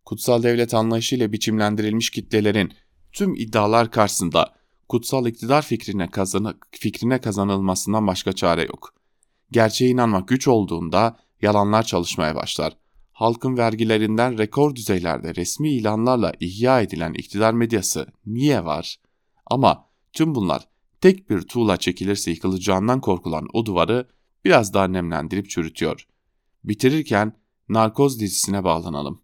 [0.05, 2.73] Kutsal devlet anlayışıyla biçimlendirilmiş kitlelerin
[3.11, 4.53] tüm iddialar karşısında
[4.89, 8.93] kutsal iktidar fikrine, kazanı, fikrine kazanılmasından başka çare yok.
[9.51, 12.77] Gerçeğe inanmak güç olduğunda yalanlar çalışmaya başlar.
[13.11, 18.99] Halkın vergilerinden rekor düzeylerde resmi ilanlarla ihya edilen iktidar medyası niye var?
[19.45, 20.67] Ama tüm bunlar
[21.01, 24.07] tek bir tuğla çekilirse yıkılacağından korkulan o duvarı
[24.45, 26.07] biraz daha nemlendirip çürütüyor.
[26.63, 27.33] Bitirirken
[27.69, 29.21] narkoz dizisine bağlanalım.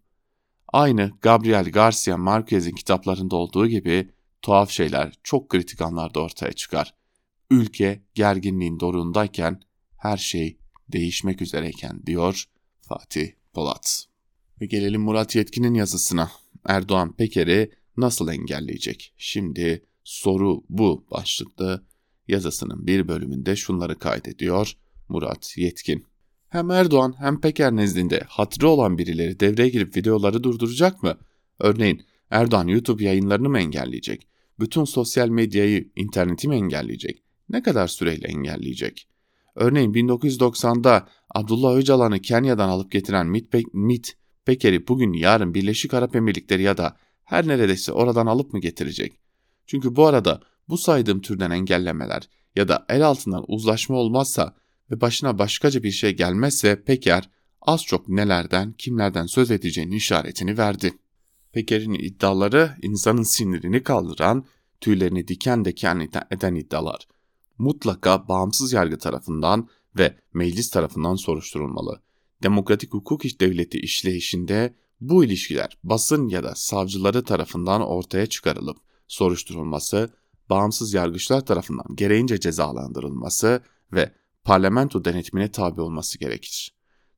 [0.72, 4.10] Aynı Gabriel Garcia Marquez'in kitaplarında olduğu gibi
[4.42, 6.94] tuhaf şeyler çok kritik anlarda ortaya çıkar.
[7.50, 9.62] Ülke gerginliğin doruğundayken
[9.96, 10.58] her şey
[10.88, 12.44] değişmek üzereyken diyor
[12.80, 14.04] Fatih Polat.
[14.60, 16.30] Ve gelelim Murat Yetkin'in yazısına.
[16.64, 19.14] Erdoğan Peker'i nasıl engelleyecek?
[19.16, 21.84] Şimdi soru bu başlıklı
[22.28, 24.74] yazısının bir bölümünde şunları kaydediyor
[25.08, 26.06] Murat Yetkin.
[26.48, 31.18] Hem Erdoğan hem Peker nezdinde hatırı olan birileri devreye girip videoları durduracak mı?
[31.58, 34.28] Örneğin Erdoğan YouTube yayınlarını mı engelleyecek?
[34.60, 37.22] Bütün sosyal medyayı, interneti mi engelleyecek?
[37.48, 39.08] Ne kadar süreyle engelleyecek?
[39.54, 46.16] Örneğin 1990'da Abdullah Öcalan'ı Kenya'dan alıp getiren MIT, Pe MIT Peker'i bugün yarın Birleşik Arap
[46.16, 49.20] Emirlikleri ya da her neredeyse oradan alıp mı getirecek?
[49.66, 54.54] Çünkü bu arada bu saydığım türden engellemeler ya da el altından uzlaşma olmazsa
[54.90, 57.30] ve başına başkaca bir şey gelmezse Peker
[57.60, 60.94] az çok nelerden, kimlerden söz edeceğinin işaretini verdi.
[61.52, 64.44] Peker'in iddiaları insanın sinirini kaldıran,
[64.80, 67.08] tüylerini diken diken eden iddialar.
[67.58, 72.02] Mutlaka bağımsız yargı tarafından ve meclis tarafından soruşturulmalı.
[72.42, 78.76] Demokratik hukuk iş devleti işleyişinde bu ilişkiler basın ya da savcıları tarafından ortaya çıkarılıp
[79.08, 80.10] soruşturulması,
[80.50, 83.62] bağımsız yargıçlar tarafından gereğince cezalandırılması
[83.92, 84.12] ve
[84.48, 86.74] parlamento denetimine tabi olması gerekir.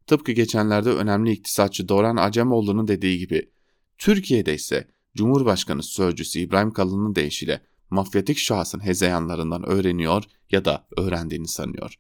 [0.07, 3.51] Tıpkı geçenlerde önemli iktisatçı Doran Acemoğlu'nun dediği gibi,
[3.99, 11.95] Türkiye'de ise Cumhurbaşkanı Sözcüsü İbrahim Kalın'ın deyişiyle mafyatik şahsın hezeyanlarından öğreniyor ya da öğrendiğini sanıyor.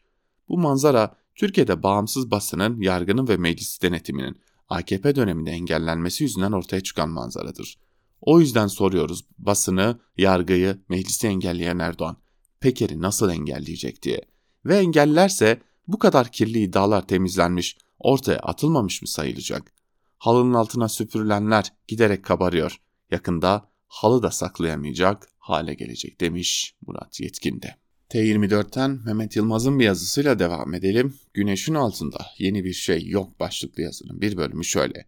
[0.49, 7.09] Bu manzara Türkiye'de bağımsız basının, yargının ve meclis denetiminin AKP döneminde engellenmesi yüzünden ortaya çıkan
[7.09, 7.79] manzaradır.
[8.21, 12.17] O yüzden soruyoruz basını, yargıyı, meclisi engelleyen Erdoğan,
[12.61, 14.30] Peker'i nasıl engelleyecek diye.
[14.65, 19.73] Ve engellerse bu kadar kirli iddialar temizlenmiş, ortaya atılmamış mı sayılacak?
[20.19, 22.81] Halının altına süpürülenler giderek kabarıyor.
[23.11, 27.77] Yakında halı da saklayamayacak hale gelecek demiş Murat Yetkin de.
[28.11, 31.15] T24'ten Mehmet Yılmaz'ın bir yazısıyla devam edelim.
[31.35, 35.07] Güneşin altında yeni bir şey yok başlıklı yazının bir bölümü şöyle.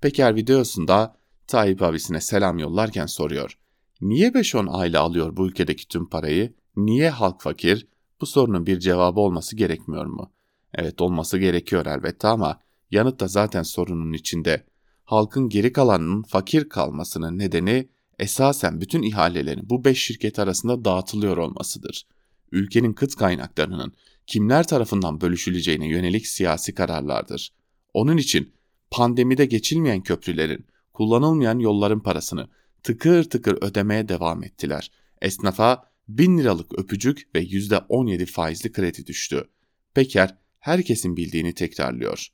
[0.00, 1.16] Peker videosunda
[1.46, 3.58] Tayyip abisine selam yollarken soruyor.
[4.00, 6.54] Niye 5-10 aile alıyor bu ülkedeki tüm parayı?
[6.76, 7.86] Niye halk fakir?
[8.24, 10.32] Bu sorunun bir cevabı olması gerekmiyor mu?
[10.74, 12.60] Evet olması gerekiyor elbette ama
[12.90, 14.64] Yanıt da zaten sorunun içinde.
[15.04, 22.06] Halkın geri kalanının fakir kalmasının nedeni esasen bütün ihalelerin bu 5 şirket arasında dağıtılıyor olmasıdır.
[22.52, 23.92] Ülkenin kıt kaynaklarının
[24.26, 27.52] kimler tarafından bölüşüleceğine yönelik siyasi kararlardır.
[27.94, 28.52] Onun için
[28.90, 32.48] pandemide geçilmeyen köprülerin, kullanılmayan yolların parasını
[32.82, 34.90] tıkır tıkır ödemeye devam ettiler.
[35.22, 39.48] Esnafa 1000 liralık öpücük ve %17 faizli kredi düştü.
[39.94, 42.28] Peker herkesin bildiğini tekrarlıyor.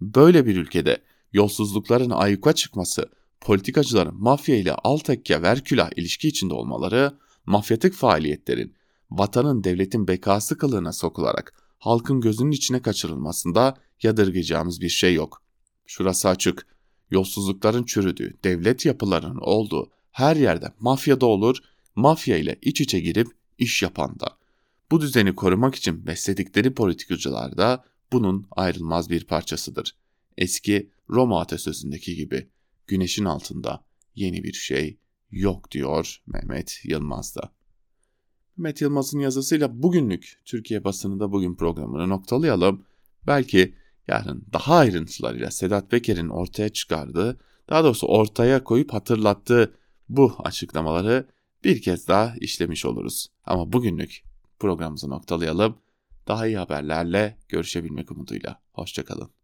[0.00, 0.98] Böyle bir ülkede
[1.32, 3.10] yolsuzlukların ayyuka çıkması,
[3.40, 8.74] politikacıların mafya ile altekya verkülah ilişki içinde olmaları, mafyatik faaliyetlerin
[9.10, 15.42] vatanın devletin bekası kılığına sokularak halkın gözünün içine kaçırılmasında yadırgayacağımız bir şey yok.
[15.86, 16.66] Şurası açık.
[17.10, 21.56] Yolsuzlukların çürüdüğü, devlet yapılarının olduğu her yerde mafyada olur,
[21.94, 23.28] mafya ile iç içe girip
[23.58, 24.38] iş yapan da.
[24.90, 29.96] Bu düzeni korumak için besledikleri politikacılar da bunun ayrılmaz bir parçasıdır.
[30.38, 32.48] Eski Roma atasözündeki gibi
[32.86, 33.84] güneşin altında
[34.14, 34.98] yeni bir şey
[35.30, 37.52] yok diyor Mehmet Yılmaz da.
[38.56, 42.86] Mehmet Yılmaz'ın yazısıyla bugünlük Türkiye basınında bugün programını noktalayalım.
[43.26, 43.74] Belki
[44.08, 47.40] yarın daha ayrıntılarıyla Sedat Peker'in ortaya çıkardığı,
[47.70, 49.74] daha doğrusu ortaya koyup hatırlattığı
[50.08, 51.28] bu açıklamaları
[51.64, 53.28] bir kez daha işlemiş oluruz.
[53.44, 54.22] Ama bugünlük
[54.58, 55.78] programımızı noktalayalım.
[56.28, 58.60] Daha iyi haberlerle görüşebilmek umuduyla.
[58.72, 59.43] Hoşçakalın.